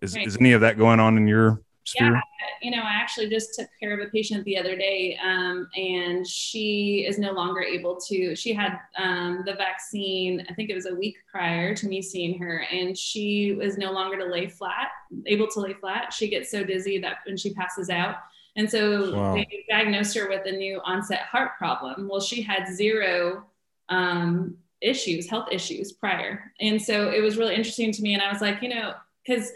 [0.00, 0.24] is, right.
[0.24, 2.12] is any of that going on in your sphere?
[2.14, 2.20] Yeah,
[2.62, 6.24] you know, I actually just took care of a patient the other day, um, and
[6.24, 8.36] she is no longer able to.
[8.36, 12.38] She had um, the vaccine, I think it was a week prior to me seeing
[12.38, 14.90] her, and she was no longer to lay flat,
[15.26, 16.12] able to lay flat.
[16.12, 18.14] She gets so dizzy that when she passes out.
[18.54, 19.34] And so wow.
[19.34, 22.06] they diagnosed her with a new onset heart problem.
[22.06, 23.46] Well, she had zero
[23.92, 26.52] um, issues, health issues prior.
[26.60, 28.14] And so it was really interesting to me.
[28.14, 29.52] And I was like, you know, because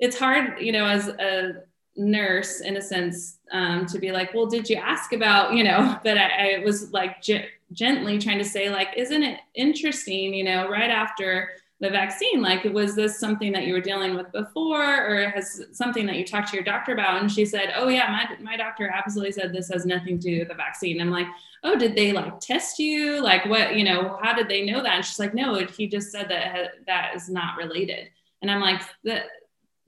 [0.00, 1.62] it's hard, you know, as a
[1.96, 5.98] nurse in a sense, um, to be like, well, did you ask about, you know,
[6.04, 10.44] but I, I was like g- gently trying to say, like, isn't it interesting, you
[10.44, 14.82] know, right after the vaccine like was this something that you were dealing with before
[14.82, 18.10] or has something that you talked to your doctor about and she said oh yeah
[18.10, 21.26] my, my doctor absolutely said this has nothing to do with the vaccine i'm like
[21.66, 23.20] oh did they like test you?
[23.20, 24.94] Like what you know how did they know that?
[24.94, 28.08] And she's like no he just said that that is not related.
[28.40, 29.26] And i'm like that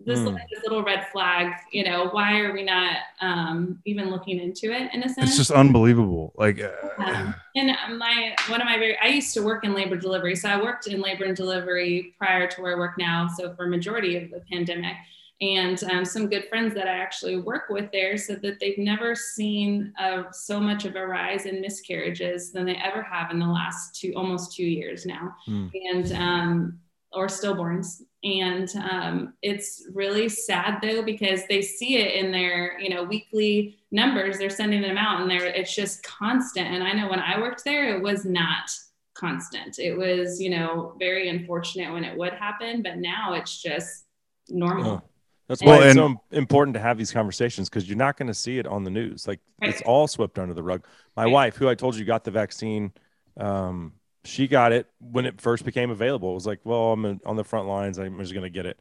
[0.00, 0.38] this, mm.
[0.50, 1.52] this little red flag.
[1.72, 5.36] You know why are we not um, even looking into it in a sense it's
[5.36, 6.32] just unbelievable.
[6.36, 9.96] Like uh, um, and my one of my very i used to work in labor
[9.96, 10.34] delivery.
[10.34, 13.28] So i worked in labor and delivery prior to where i work now.
[13.28, 14.96] So for majority of the pandemic
[15.40, 19.14] and um, some good friends that i actually work with there said that they've never
[19.14, 23.46] seen uh, so much of a rise in miscarriages than they ever have in the
[23.46, 25.34] last two almost two years now.
[25.48, 25.70] Mm.
[25.92, 26.78] and um,
[27.12, 28.02] or stillborns.
[28.24, 33.78] And um, it's really sad though because they see it in their you know weekly
[33.90, 34.38] numbers.
[34.38, 36.66] They're sending them out and they're it's just constant.
[36.66, 38.70] And i know when i worked there it was not
[39.14, 39.78] constant.
[39.78, 44.04] It was you know very unfortunate when it would happen but now it's just
[44.48, 44.90] normal.
[44.90, 45.07] Oh,
[45.48, 48.58] that's why it's so important to have these conversations because you're not going to see
[48.58, 49.70] it on the news like right.
[49.70, 50.84] it's all swept under the rug
[51.16, 51.32] my right.
[51.32, 52.92] wife who i told you got the vaccine
[53.38, 53.92] um,
[54.24, 56.30] she got it when it first became available.
[56.30, 57.98] It was like, well, I'm on the front lines.
[57.98, 58.78] I'm just going to get it.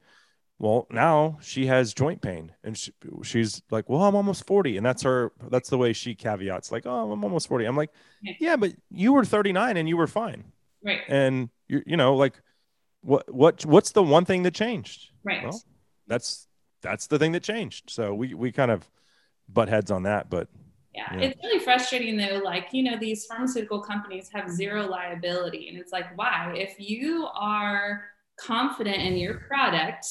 [0.60, 2.92] Well, now she has joint pain and she,
[3.24, 4.78] she's like, well, I'm almost 40.
[4.78, 7.66] And that's her, that's the way she caveats like, oh, I'm almost 40.
[7.66, 7.92] I'm like,
[8.22, 10.46] yeah, but you were 39 and you were fine.
[10.84, 11.02] Right.
[11.08, 12.42] And you, you know, like
[13.02, 15.12] what, what, what's the one thing that changed?
[15.24, 15.44] Right.
[15.44, 15.62] Well,
[16.08, 16.47] that's,
[16.82, 17.90] that's the thing that changed.
[17.90, 18.90] So we, we kind of
[19.50, 20.48] butt heads on that, but
[20.94, 21.14] yeah.
[21.14, 21.20] yeah.
[21.28, 22.42] It's really frustrating though.
[22.44, 25.70] Like, you know, these pharmaceutical companies have zero liability.
[25.70, 26.54] And it's like, why?
[26.56, 28.06] If you are
[28.40, 30.06] confident in your product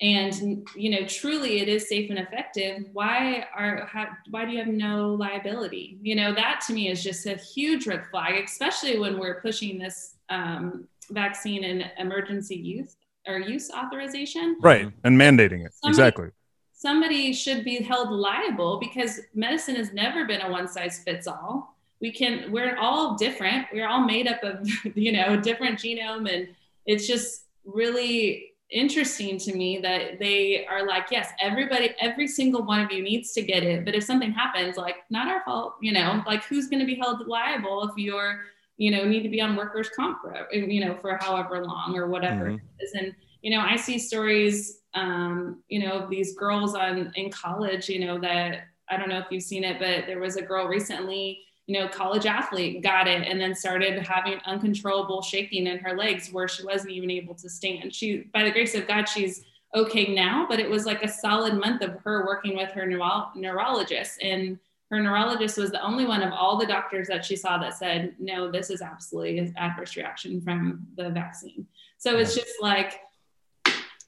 [0.00, 4.58] and you know truly it is safe and effective why are how, why do you
[4.58, 8.98] have no liability you know that to me is just a huge red flag especially
[8.98, 14.56] when we're pushing this um, vaccine in emergency use or use authorization.
[14.60, 14.90] Right.
[15.04, 15.72] And mandating it.
[15.74, 16.28] Somebody- exactly.
[16.72, 21.76] somebody should be held liable because medicine has never been a one size fits all.
[22.00, 23.66] We can, we're all different.
[23.72, 26.30] We're all made up of, you know, different genome.
[26.30, 26.48] And
[26.84, 32.80] it's just really interesting to me that they are like, yes, everybody, every single one
[32.80, 33.84] of you needs to get it.
[33.84, 36.96] But if something happens, like, not our fault, you know, like who's going to be
[36.96, 38.40] held liable if you're,
[38.76, 42.08] you know, need to be on workers' comp, for, you know, for however long or
[42.08, 42.56] whatever Mhm.
[42.56, 42.92] it is.
[42.94, 47.88] And, you know, I see stories, um, you know, of these girls on in college,
[47.88, 50.66] you know, that I don't know if you've seen it, but there was a girl
[50.66, 55.96] recently, you know, college athlete got it and then started having uncontrollable shaking in her
[55.96, 57.94] legs where she wasn't even able to stand.
[57.94, 59.44] She, by the grace of God, she's
[59.74, 63.30] okay now, but it was like a solid month of her working with her neuro-
[63.34, 64.22] neurologist.
[64.22, 64.58] And
[64.90, 68.14] her neurologist was the only one of all the doctors that she saw that said,
[68.18, 71.66] no, this is absolutely an adverse reaction from the vaccine.
[71.98, 73.00] So it's just like,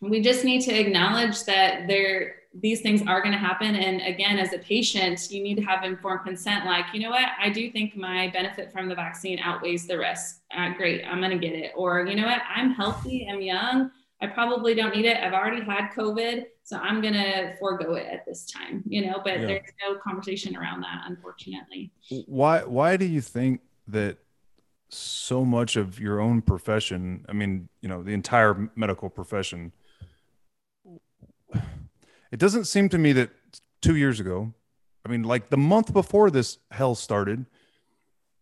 [0.01, 3.74] we just need to acknowledge that there these things are going to happen.
[3.74, 7.29] And again as a patient you need to have informed consent like you know what?
[7.41, 10.41] I do think my benefit from the vaccine outweighs the risk.
[10.57, 11.72] Uh, great i'm going to get it.
[11.77, 12.43] Or you know what?
[12.55, 15.16] I'm healthy i'm young i probably don't need it.
[15.16, 19.20] I've already had covid so i'm going to forego it at this time you know
[19.24, 19.46] but Yeah.
[19.46, 21.92] there's no conversation around that unfortunately
[22.26, 24.18] why why do you think that
[24.88, 29.72] so much of your own profession i mean you know the entire medical profession
[32.32, 33.30] it doesn't seem to me that
[33.80, 34.52] two years ago
[35.04, 37.46] i mean like the month before this hell started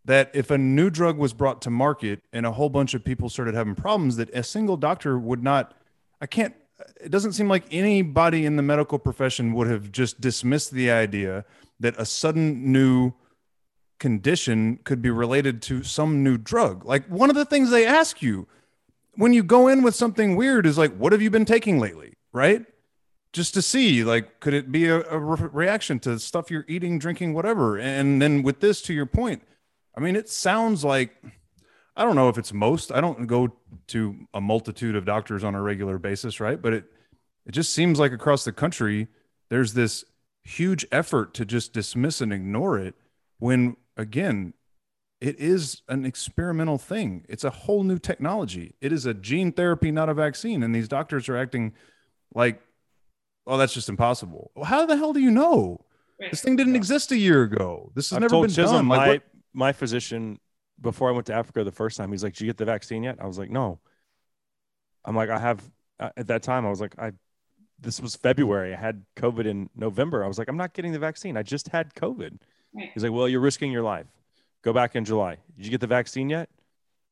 [0.06, 3.28] that if a new drug was brought to market and a whole bunch of people
[3.28, 5.74] started having problems that a single doctor would not
[6.20, 6.54] i can't
[7.00, 11.44] it doesn't seem like anybody in the medical profession would have just dismissed the idea
[11.80, 13.12] that a sudden new
[13.98, 16.84] condition could be related to some new drug.
[16.84, 18.46] Like one of the things they ask you
[19.14, 22.14] when you go in with something weird is like, what have you been taking lately?
[22.32, 22.66] Right?
[23.32, 26.98] Just to see, like, could it be a, a re- reaction to stuff you're eating,
[26.98, 27.78] drinking, whatever?
[27.78, 29.42] And then with this, to your point,
[29.96, 31.16] I mean, it sounds like,
[31.96, 33.52] I don't know if it's most, I don't go
[33.88, 36.60] to a multitude of doctors on a regular basis, right?
[36.60, 36.84] But it,
[37.46, 39.08] it just seems like across the country,
[39.48, 40.04] there's this
[40.42, 42.94] huge effort to just dismiss and ignore it
[43.38, 44.52] when again
[45.20, 47.24] it is an experimental thing.
[47.28, 48.74] It's a whole new technology.
[48.82, 50.62] It is a gene therapy not a vaccine.
[50.62, 51.72] And these doctors are acting
[52.34, 52.60] like
[53.46, 54.50] oh that's just impossible.
[54.54, 55.84] Well, how the hell do you know?
[56.30, 57.90] This thing didn't exist a year ago.
[57.94, 58.88] This has I've never been Chisholm, done.
[58.88, 59.22] Like my what-
[59.56, 60.40] my physician
[60.80, 63.02] before I went to Africa the first time, he's like, "Did you get the vaccine
[63.02, 63.80] yet?" I was like, "No."
[65.04, 65.62] I'm like, "I have."
[66.00, 67.12] Uh, at that time, I was like, "I."
[67.80, 68.72] This was February.
[68.72, 70.24] I had COVID in November.
[70.24, 71.36] I was like, "I'm not getting the vaccine.
[71.36, 72.38] I just had COVID."
[72.72, 74.06] right He's like, "Well, you're risking your life.
[74.62, 75.38] Go back in July.
[75.56, 76.48] Did you get the vaccine yet?"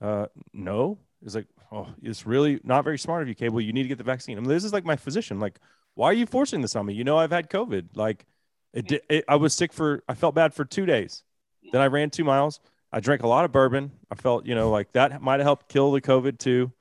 [0.00, 0.98] Uh, no.
[1.22, 3.60] He's like, "Oh, it's really not very smart of you, Cable.
[3.60, 5.38] You need to get the vaccine." I mean, this is like my physician.
[5.38, 5.58] Like,
[5.94, 6.94] why are you forcing this on me?
[6.94, 7.90] You know, I've had COVID.
[7.94, 8.26] Like,
[8.72, 10.02] it, di- it I was sick for.
[10.08, 11.22] I felt bad for two days.
[11.70, 12.60] Then I ran two miles.
[12.93, 13.90] I drank a lot of bourbon.
[14.11, 16.72] I felt, you know, like that might have helped kill the COVID too.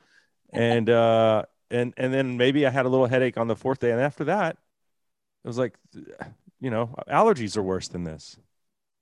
[0.54, 3.92] And uh and and then maybe I had a little headache on the fourth day.
[3.92, 4.58] And after that,
[5.44, 5.78] it was like
[6.60, 8.38] you know, allergies are worse than this.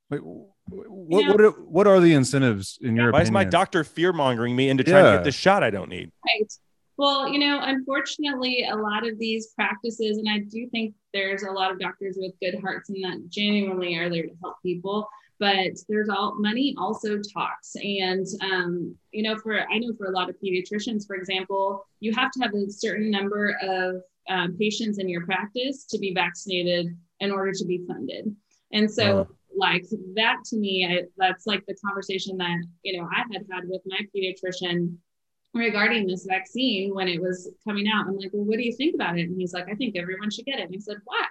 [0.09, 3.83] Wait, what, know- what, are, what are the incentives in your Why is my doctor
[3.83, 6.11] fear mongering me into trying to get this shot I don't need?
[6.25, 6.51] Right.
[6.97, 11.51] Well, you know, unfortunately, a lot of these practices, and I do think there's a
[11.51, 15.07] lot of doctors with good hearts and that genuinely are there to help people.
[15.39, 20.11] But there's all money also talks, and um, you know, for I know for a
[20.11, 24.99] lot of pediatricians, for example, you have to have a certain number of um, patients
[24.99, 28.35] in your practice to be vaccinated in order to be funded.
[28.73, 29.25] And so, Uh.
[29.55, 29.85] like
[30.15, 33.81] that to me, I, that's like the conversation that you know I had had with
[33.85, 34.97] my pediatrician
[35.53, 38.07] regarding this vaccine when it was coming out.
[38.07, 39.23] I'm like, well, what do you think about it?
[39.29, 40.65] And he's like, I think everyone should get it.
[40.67, 41.25] And I said, why?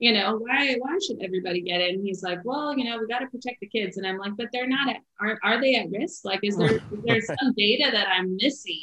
[0.00, 1.94] You know, why why should everybody get it?
[1.94, 3.96] And he's like, well, you know, we got to protect the kids.
[3.96, 6.24] And I'm like, but they're not at are, are they at risk?
[6.24, 8.80] Like, is there is there some data that I'm missing?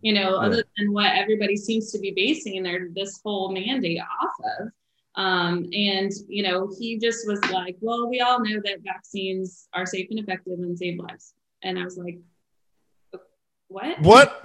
[0.00, 0.46] You know, Yeah.
[0.46, 4.68] other than what everybody seems to be basing their this whole mandate off of.
[5.14, 9.86] Um, and you know, he just was like, well, we all know that vaccines are
[9.86, 11.34] safe and effective and save lives.
[11.62, 12.18] And I was like,
[13.68, 14.00] what?
[14.00, 14.40] What?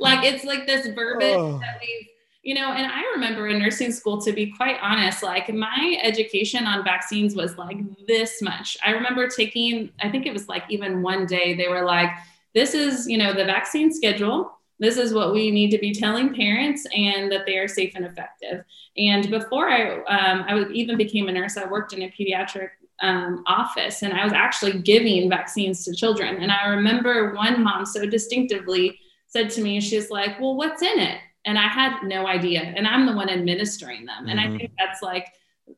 [0.00, 1.58] like it's like this verbiage Oh.
[1.58, 2.06] that we've
[2.46, 6.64] you know and i remember in nursing school to be quite honest like my education
[6.64, 7.76] on vaccines was like
[8.06, 11.84] this much i remember taking i think it was like even one day they were
[11.84, 12.08] like
[12.54, 16.34] this is you know the vaccine schedule this is what we need to be telling
[16.34, 18.64] parents and that they are safe and effective
[18.96, 22.68] and before i um, i even became a nurse i worked in a pediatric
[23.02, 26.36] um, office and I was actually giving vaccines to children.
[26.36, 30.98] And I remember one mom so distinctively said to me, she's like, Well, what's in
[30.98, 31.18] it?
[31.46, 32.60] And I had no idea.
[32.60, 34.28] And I'm the one administering them.
[34.28, 34.54] And Mhm.
[34.54, 35.32] I think that's like,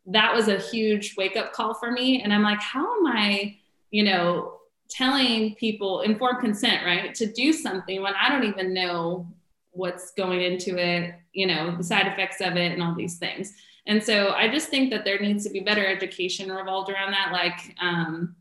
[0.07, 2.23] that was a huge wake up call for me.
[2.23, 3.57] And I'm like, How am I,
[3.91, 4.55] you know,
[4.91, 9.27] telling people informed consent, right, to do something when I don't even know
[9.73, 13.55] what's going into it, you know, the side effects of it and all these things.
[13.87, 17.31] And so I just think that there needs to be better education revolved around that.
[17.33, 18.35] Like, um,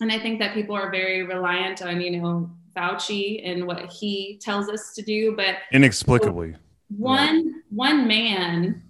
[0.00, 4.38] and I think that people are very reliant on, you know, Fauci and what he
[4.42, 5.34] tells us to do.
[5.36, 6.56] But Inexplicably.
[6.98, 8.82] One one man,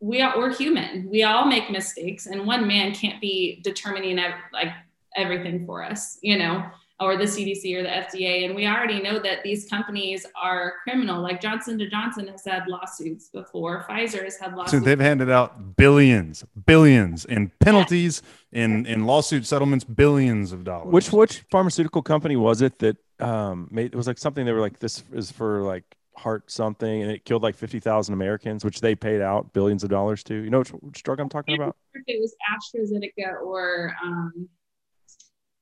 [0.00, 1.08] we are we're human.
[1.10, 4.68] We all make mistakes, and one man can't be determining ev- like
[5.16, 6.64] everything for us, you know,
[7.00, 8.44] or the CDC or the FDA.
[8.44, 11.22] And we already know that these companies are criminal.
[11.22, 13.84] Like Johnson to Johnson has had lawsuits before.
[13.88, 14.84] Pfizer has had lawsuits So lawsuits.
[14.84, 18.22] they've handed out billions, billions in penalties,
[18.52, 20.92] in in lawsuit settlements, billions of dollars.
[20.92, 24.60] Which which pharmaceutical company was it that um made it was like something they were
[24.60, 25.84] like this is for like
[26.24, 30.24] heart something and it killed like 50,000 Americans which they paid out billions of dollars
[30.24, 30.34] to.
[30.34, 31.76] You know which, which drug I'm talking about?
[31.94, 34.48] if it was AstraZeneca or um,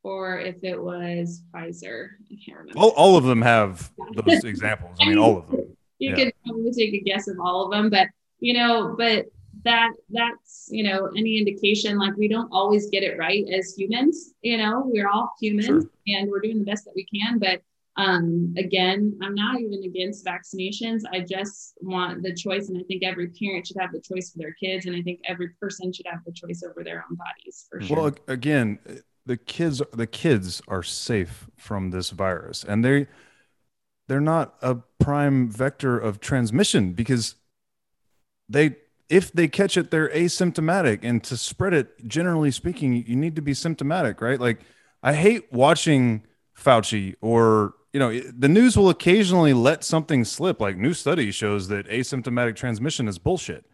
[0.03, 2.09] or if it was Pfizer.
[2.31, 2.79] I can't remember.
[2.81, 4.97] all, all of them have those examples.
[5.01, 5.77] I mean, all of them.
[5.99, 6.17] you yeah.
[6.17, 8.09] could probably take a guess of all of them, but
[8.41, 9.27] you know, but
[9.65, 14.33] that that's you know any indication like we don't always get it right as humans.
[14.43, 15.83] You know, we're all humans Sure.
[16.09, 17.63] and we're doing the best that we can, but
[17.97, 23.03] um again i'm not even against vaccinations i just want the choice and i think
[23.05, 26.07] every parent should have the choice for their kids and i think every person should
[26.07, 28.79] have the choice over their own bodies for sure Well, again,
[29.27, 33.07] the kids the kids are safe from this virus, and they
[34.09, 37.37] they're not a prime vector of transmission because
[38.49, 38.77] they
[39.09, 43.43] if they catch it, they're asymptomatic, and to spread it, generally speaking, you need to
[43.43, 44.41] be symptomatic, right?
[44.41, 44.61] Like,
[45.03, 46.23] I hate watching
[46.59, 50.61] Fauci or you know the news will occasionally let something slip.
[50.61, 53.65] Like new study shows that asymptomatic transmission is bullshit.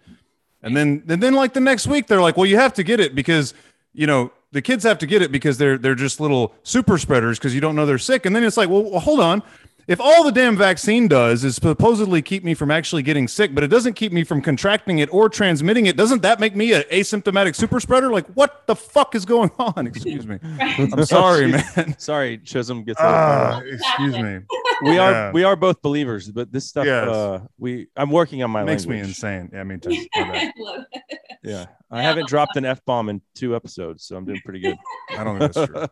[0.62, 2.98] And then and then like the next week they're like well you have to get
[2.98, 3.54] it because
[3.92, 7.38] you know the kids have to get it because they're they're just little super spreaders
[7.38, 8.26] because you don't know they're sick.
[8.26, 9.42] And then it's like well, well hold on
[9.88, 13.64] if all the damn vaccine does is supposedly keep me from actually getting sick but
[13.64, 16.82] it doesn't keep me from contracting it or transmitting it doesn't that make me an
[16.92, 20.38] asymptomatic super spreader like what the fuck is going on excuse me
[20.78, 24.40] i'm sorry man Sorry, Chisholm gets Ah, excuse me
[24.82, 25.32] we are yeah.
[25.32, 27.08] we are both believers, but this stuff Yes.
[27.08, 29.08] uh we I'm working on my makes me language.
[29.10, 30.52] insane yeah me too My bad.
[30.58, 31.18] Love it.
[31.42, 31.66] Yeah.
[31.90, 34.76] I haven't dropped an F bomb in two episodes, so I'm doing pretty good.
[35.16, 35.86] i don't think that's true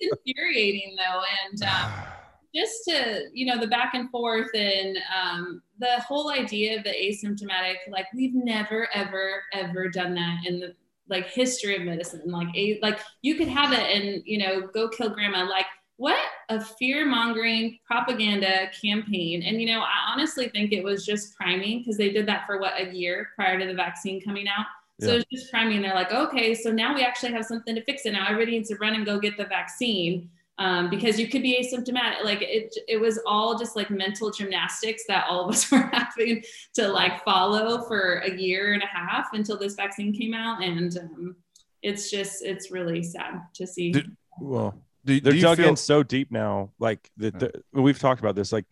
[0.00, 1.92] it's infuriating though and um,
[2.54, 6.90] just to you know the back and forth and um, the whole idea of the
[6.90, 10.74] asymptomatic like we've never ever ever done that in the
[11.08, 12.22] like history of medicine.
[12.26, 15.44] Like a like you could have it and you know go kill grandma.
[15.44, 19.42] Like what a fear mongering propaganda campaign.
[19.42, 22.58] And you know i honestly think it was just priming because they did that for
[22.58, 24.66] what a year prior to the vaccine coming out?
[25.00, 25.14] So Yeah.
[25.16, 25.82] it's just priming.
[25.82, 28.12] They're like okay so now we actually have something to fix it.
[28.12, 30.30] Now everybody needs to run and go get the vaccine
[30.62, 32.22] um, because you could be asymptomatic.
[32.22, 36.44] Like it, it was all just like mental gymnastics that all of us were having
[36.74, 40.96] to like follow for a year and a half until this vaccine came out, and
[40.98, 41.36] um,
[41.82, 43.90] it's just it's really sad to see.
[43.90, 46.70] Did- Well, do, they're do dug feel, in so deep now.
[46.78, 48.52] Like the, the we've talked about this.
[48.52, 48.66] Like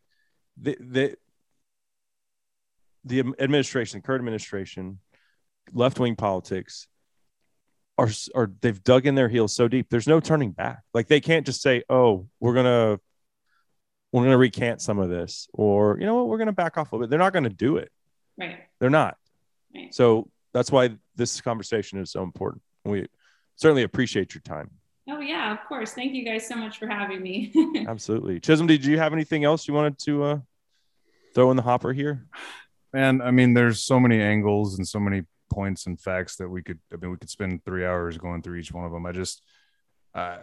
[0.57, 1.17] the the
[3.05, 5.01] the administration, current administration,
[5.73, 6.87] left wing politics
[8.01, 9.89] are are they've dug in their heels so deep.
[9.91, 10.83] There's no turning back.
[10.95, 12.99] Like they can't just say, "Oh, we're gonna
[14.11, 16.95] we're gonna recant some of this," or you know what, we're gonna back off a
[16.97, 17.11] little bit.
[17.11, 17.93] They're not gonna do it.
[18.39, 18.61] right.
[18.81, 19.17] They're not.
[19.75, 19.95] Right.
[19.95, 22.63] So that's why this conversation is so important.
[22.85, 23.07] We
[23.57, 24.71] certainly appreciate your time.
[25.09, 25.93] Oh yeah, of course.
[25.93, 27.53] Thank you guys so much for having me.
[27.87, 28.41] Absolutely.
[28.41, 30.39] Chisholm, did you have anything else you wanted to uh,
[31.35, 32.27] throw in the hopper here?
[32.95, 36.63] Man, I mean, there's so many angles and so many points and facts that we
[36.63, 36.79] could.
[36.93, 39.05] I mean, we could spend three hours going through each one of them.
[39.05, 39.43] I just,
[40.15, 40.39] uh,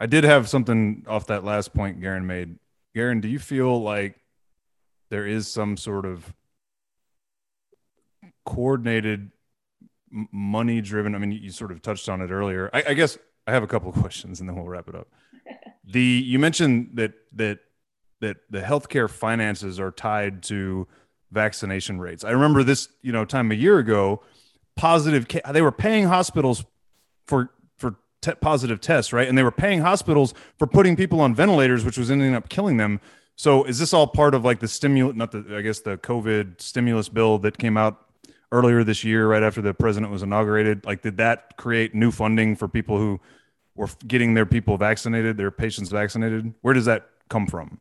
[0.00, 2.56] I did have something off that last point Garen made.
[2.94, 4.18] Garen, do you feel like
[5.10, 6.32] there is some sort of
[8.44, 9.30] coordinated,
[10.10, 11.14] money driven?
[11.14, 12.70] I mean, you sort of touched on it earlier.
[12.72, 15.08] I, I guess I have a couple of questions and then we'll wrap it up.
[15.84, 17.58] The you mentioned that that
[18.20, 20.86] that the healthcare finances are tied to
[21.32, 22.24] vaccination rates.
[22.24, 24.22] I remember this, you know, time a year ago,
[24.76, 26.64] positive ca- they were paying hospitals
[27.26, 29.28] for for te- positive tests, right?
[29.28, 32.76] And they were paying hospitals for putting people on ventilators, which was ending up killing
[32.76, 33.00] them.
[33.36, 36.60] So is this all part of like the stimulus, not the I guess the COVID
[36.60, 38.06] stimulus bill that came out
[38.52, 40.84] earlier this year, right after the president was inaugurated?
[40.84, 43.20] Like, did that create new funding for people who
[43.74, 46.52] were getting their people vaccinated, their patients vaccinated?
[46.60, 47.80] Where does that come from?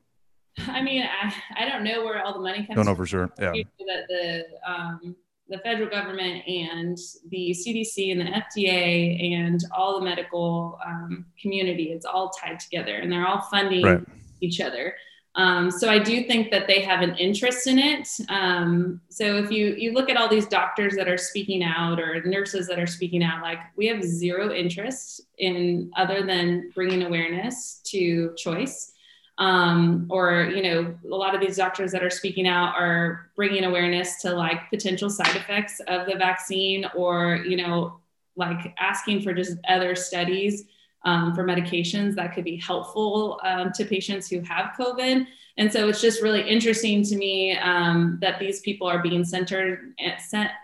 [0.68, 3.30] I mean, I, I don't know where all the money comes Don't for sure.
[3.40, 3.52] Yeah.
[3.52, 5.16] That the um,
[5.50, 6.98] the federal government and
[7.30, 12.96] the CDC and the FDA and all the medical um, community, it's all tied together,
[12.96, 14.02] and they're all funding Right.
[14.40, 14.96] each other.
[15.36, 18.08] Um, so I do think that they have an interest in it.
[18.28, 22.22] Um, so if you you look at all these doctors that are speaking out or
[22.24, 27.82] nurses that are speaking out, like we have zero interest in other than bringing awareness
[27.86, 28.92] to choice.
[29.38, 33.64] Um, or you know, a lot of these doctors that are speaking out are bringing
[33.64, 38.00] awareness to like potential side effects of the vaccine, or you know,
[38.36, 40.66] like asking for just other studies
[41.04, 45.26] um, for medications that could be helpful um, to patients who have COVID.
[45.58, 49.94] And so it's just really interesting to me um, that these people are being centered,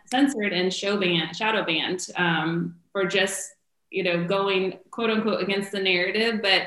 [0.05, 3.53] censored and show banned, shadow banned um, for just
[3.89, 6.41] you know going quote unquote against the narrative.
[6.41, 6.63] But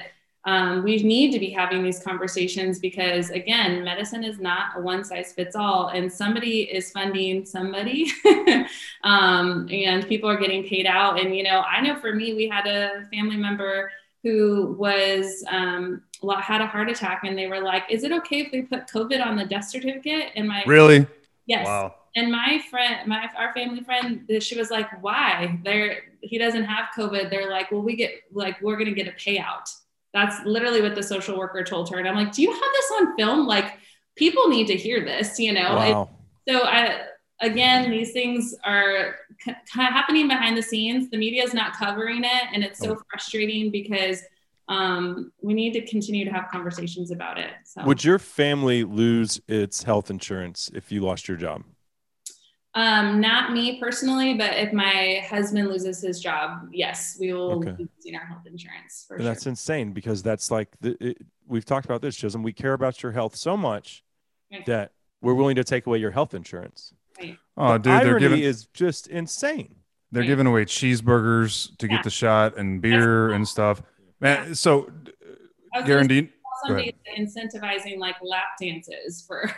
[0.46, 5.04] um, we need to be having these conversations because again, medicine is not a one
[5.04, 8.10] size fits all, and somebody is funding somebody,
[9.04, 11.20] um, and people are getting paid out.
[11.20, 16.02] And you know, I know for me, we had a family member who was um,
[16.40, 19.24] had a heart attack, and they were like, "Is it okay if we put COVID
[19.24, 21.06] on the death certificate?" And my Really?
[21.46, 21.94] yes, Wow.
[22.16, 25.58] and my friend, my our family friend, she was like, "Why?
[25.64, 29.12] There, he doesn't have COVID." They're like, "Well, we get like we're gonna get a
[29.12, 29.74] payout."
[30.12, 32.92] That's literally what the social worker told her, and I'm like, "Do you have this
[33.00, 33.46] on film?
[33.46, 33.78] Like,
[34.16, 36.10] people need to hear this, you know?" It- Wow.
[36.48, 37.02] so I
[37.42, 41.08] again, these things are c- kind of happening behind the scenes.
[41.10, 44.22] The media is not covering it, and it's so frustrating because
[44.68, 47.50] um, we need to continue to have conversations about it.
[47.64, 47.82] So.
[47.84, 51.64] Would your family lose its health insurance if you lost your job?
[52.74, 57.72] Um, not me personally, but if my husband loses his job, yes, we will Okay.
[57.72, 59.24] be using our health insurance for sure.
[59.24, 61.18] that's insane because that's like the, it,
[61.48, 62.44] we've talked about this, Chisholm.
[62.44, 64.04] We care about your health so much
[64.52, 64.64] Right.
[64.66, 66.94] that we're willing to take away your health insurance.
[67.56, 69.74] Oh, The dude, they're irony giving is just insane.
[70.12, 70.26] they're Right.
[70.28, 71.96] giving away cheeseburgers to Yeah.
[71.96, 73.82] get the shot and beer and stuff.
[74.20, 74.90] Man, so
[75.74, 76.32] I was Garen, gonna do you, say
[76.66, 79.50] some go days incentivizing like lap dances for,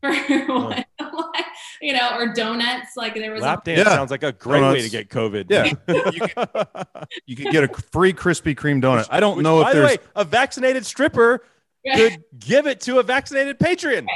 [0.00, 0.10] for
[0.48, 0.86] like,
[1.80, 2.96] you know, or donuts.
[2.96, 3.94] Like there was Lap a, dance Yeah.
[3.94, 5.46] sounds like a great way to get COVID.
[5.48, 5.72] Yeah.
[7.26, 9.06] you could get a free Krispy Kreme donut.
[9.10, 11.44] I don't Which, know by if the there's way, a vaccinated stripper
[11.94, 14.06] could give it to a vaccinated patron.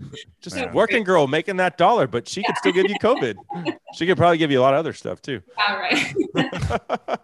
[0.40, 3.36] Just a working girl making that dollar, but she could still give you COVID.
[3.94, 5.42] She could probably give you a lot of other stuff too.
[5.58, 6.14] yeah, right.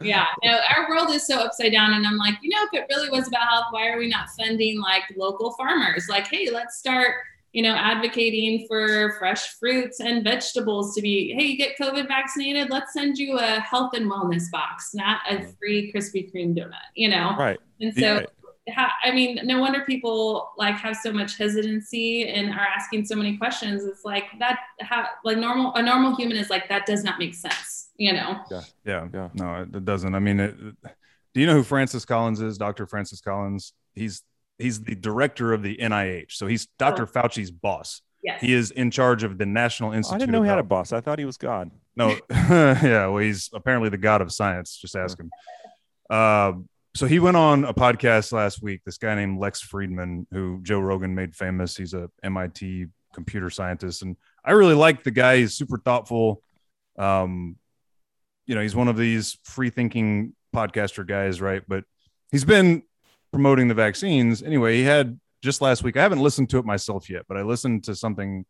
[0.00, 2.86] yeah, no, our world is so upside down, and I'm like, you know, if it
[2.88, 6.06] really was about health, why are we not funding like local farmers?
[6.08, 7.16] Like, hey, let's start,
[7.52, 12.70] you know, advocating for fresh fruits and vegetables to be, hey, you get COVID vaccinated,
[12.70, 15.50] let's send you a health and wellness box, not a mm-hmm.
[15.58, 17.34] free Krispy Kreme donut, you know.
[17.38, 17.60] right.
[17.80, 18.28] And so, Right.
[18.72, 23.16] Ha- I mean, no wonder people like have so much hesitancy and are asking so
[23.16, 23.84] many questions.
[23.84, 27.34] It's like that, how, like normal, a normal human is like, that does not make
[27.34, 28.40] sense, you know?
[28.50, 29.08] yeah, Yeah.
[29.12, 29.28] yeah.
[29.34, 30.14] no, it, it doesn't.
[30.14, 32.58] I mean, it, do you know who Francis Collins is?
[32.58, 32.86] Dr.
[32.86, 33.72] Francis Collins.
[33.94, 34.22] He's
[34.58, 36.30] he's the director of the NIH.
[36.32, 37.06] So he's Dr.
[37.06, 38.02] Fauci's boss.
[38.22, 38.40] Yes.
[38.40, 40.14] He is in charge of the National Institute.
[40.14, 40.92] I didn't know he had a boss.
[40.92, 41.70] I thought he was God.
[41.96, 44.76] No, yeah, well, he's apparently the god of science.
[44.76, 45.30] Just ask him.
[46.10, 46.52] Uh,
[46.96, 48.82] so he went on a podcast last week.
[48.84, 51.76] This guy named Lex Fridman, who Joe Rogan made famous.
[51.76, 55.38] He's a MIT computer scientist, and I really like the guy.
[55.38, 56.42] He's super thoughtful.
[56.96, 57.56] Um,
[58.46, 61.62] you know, he's one of these free thinking podcaster guys, right?
[61.66, 61.84] But
[62.30, 62.84] he's been
[63.32, 64.76] promoting the vaccines anyway.
[64.76, 65.96] He had just last week.
[65.96, 68.44] I haven't listened to it myself yet, but I listened to something.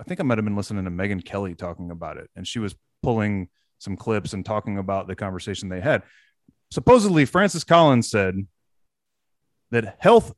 [0.00, 2.58] I think I might have been listening to Megyn Kelly talking about it, and she
[2.58, 3.48] was pulling
[3.78, 6.02] some clips and talking about the conversation they had.
[6.70, 8.46] Supposedly, Francis Collins said
[9.70, 10.32] that health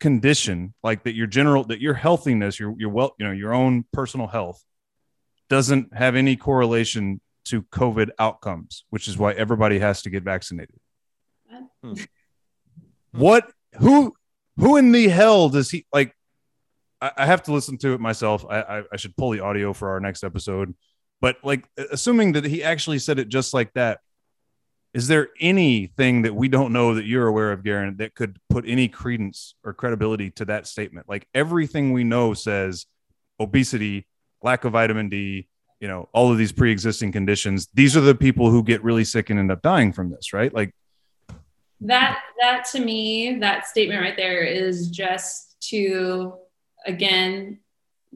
[0.00, 3.84] condition, like that your general, that your healthiness, your your well, you know, your own
[3.92, 4.62] personal health,
[5.48, 10.76] doesn't have any correlation to COVID outcomes, which is why everybody has to get vaccinated.
[11.82, 11.94] Hmm.
[13.12, 13.50] What?
[13.78, 14.14] Who?
[14.56, 16.14] Who in the hell does he like?
[17.00, 18.44] I, I have to listen to it myself.
[18.48, 20.74] I, I I should pull the audio for our next episode.
[21.20, 24.00] But like, assuming that he actually said it just like that,
[24.94, 28.64] is there anything that we don't know that you're aware of, Garen, that could put
[28.66, 31.08] any credence or credibility to that statement?
[31.08, 32.86] Like everything we know says
[33.40, 34.06] obesity,
[34.42, 35.48] lack of vitamin D,
[35.80, 37.68] you know, all of these pre-existing conditions.
[37.72, 40.52] These are the people who get really sick and end up dying from this, right?
[40.52, 40.74] Like,
[41.84, 46.34] that that to me that statement right there is just to
[46.86, 47.58] again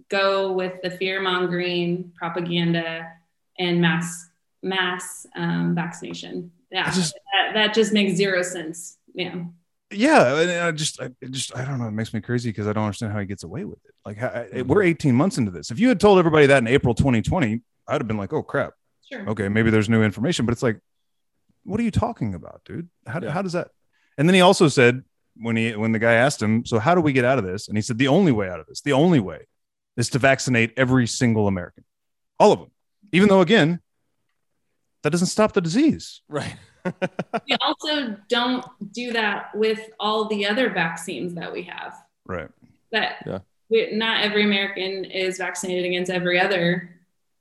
[0.09, 3.11] go with the fear mongering propaganda
[3.59, 4.29] and mass
[4.63, 9.45] mass um, vaccination yeah just- that, that just makes zero sense yeah
[9.93, 11.87] yeah, and I just, I just, I don't know.
[11.87, 13.95] It makes me crazy because I don't understand how he gets away with it.
[14.05, 14.89] Like, how, I- we're mm-hmm.
[14.89, 15.71] 18 months into this.
[15.71, 18.73] If you had told everybody that in April 2020, I'd have been like, oh crap.
[19.11, 19.29] Sure.
[19.31, 20.81] Okay, maybe there's new information, but it's like,
[21.63, 22.89] what are you talking about, dude?
[23.07, 23.31] How, Yeah.
[23.31, 23.69] how does that?
[24.19, 25.05] And then he also said
[25.37, 27.69] when he when the guy asked him, so how do we get out of this?
[27.69, 29.47] And he said the only way out of this, the only way,
[29.97, 31.85] is to vaccinate every single American,
[32.41, 32.71] all of them.
[33.13, 33.81] Even though again,
[35.07, 36.23] that doesn't stop the disease.
[36.29, 36.57] Right.
[37.49, 41.95] We also don't do that with all the other vaccines that we have.
[42.27, 42.49] Right.
[42.91, 43.39] That Yeah.
[43.71, 46.91] we, not every American is vaccinated against every other,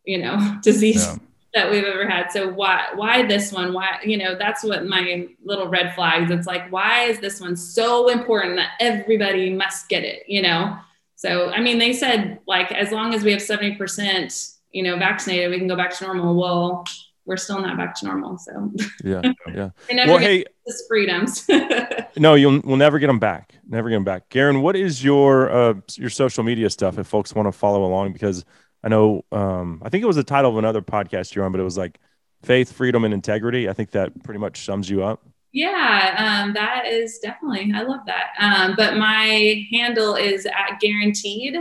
[0.03, 1.15] you know, disease Yeah.
[1.55, 2.31] that we've ever had.
[2.31, 3.73] So why why this one?
[3.73, 6.29] Why you know that's what my little red flags.
[6.29, 10.21] It's like why is this one so important that everybody must get it?
[10.27, 10.77] You know.
[11.15, 14.97] So I mean, they said like as long as we have seventy percent, you know,
[14.97, 16.35] vaccinated, we can go back to normal.
[16.35, 16.83] Well,
[17.25, 18.37] we're still not back to normal.
[18.37, 18.71] So
[19.03, 19.21] Yeah.
[19.47, 19.69] Yeah.
[19.89, 21.45] Well, get hey, those freedoms.
[22.17, 23.55] no, you'll we'll never get them back.
[23.67, 24.29] Never get them back.
[24.29, 28.13] Garen, what is your uh your social media stuff if folks want to follow along?
[28.13, 28.45] Because
[28.83, 31.61] I know um I think it was the title of another podcast you're on, but
[31.61, 31.99] it was like
[32.43, 33.69] faith, freedom, and integrity.
[33.69, 35.25] I think that pretty much sums you up.
[35.55, 38.31] Yeah, um, that is definitely, I love that.
[38.39, 41.55] Um, but my handle is at guaranteed,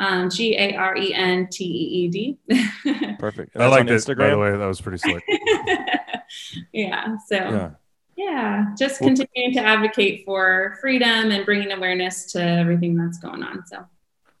[0.00, 2.38] um, G A R E N T E E D.
[3.20, 3.54] Perfect.
[3.54, 4.50] And I like on this, by the way.
[4.50, 5.22] That was pretty slick.
[6.72, 7.70] yeah, so Yeah.
[8.16, 13.42] yeah, just Well- continuing to advocate for freedom and bringing awareness to everything that's going
[13.42, 13.64] on.
[13.66, 13.84] So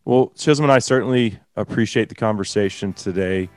[0.04, 3.48] Well, Chisholm and I certainly appreciate the conversation today.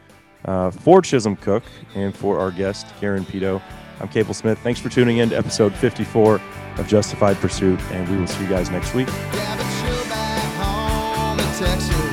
[0.45, 1.64] Uh, for Chisholm Cook
[1.95, 3.62] and for our guest, Garen Pito,
[4.01, 4.60] I'm Cable Smith.
[4.60, 6.41] Thanks for tuning in to episode 54
[6.80, 9.08] of Justified Pursuit, and we will see you guys next week.
[11.64, 12.12] Yeah,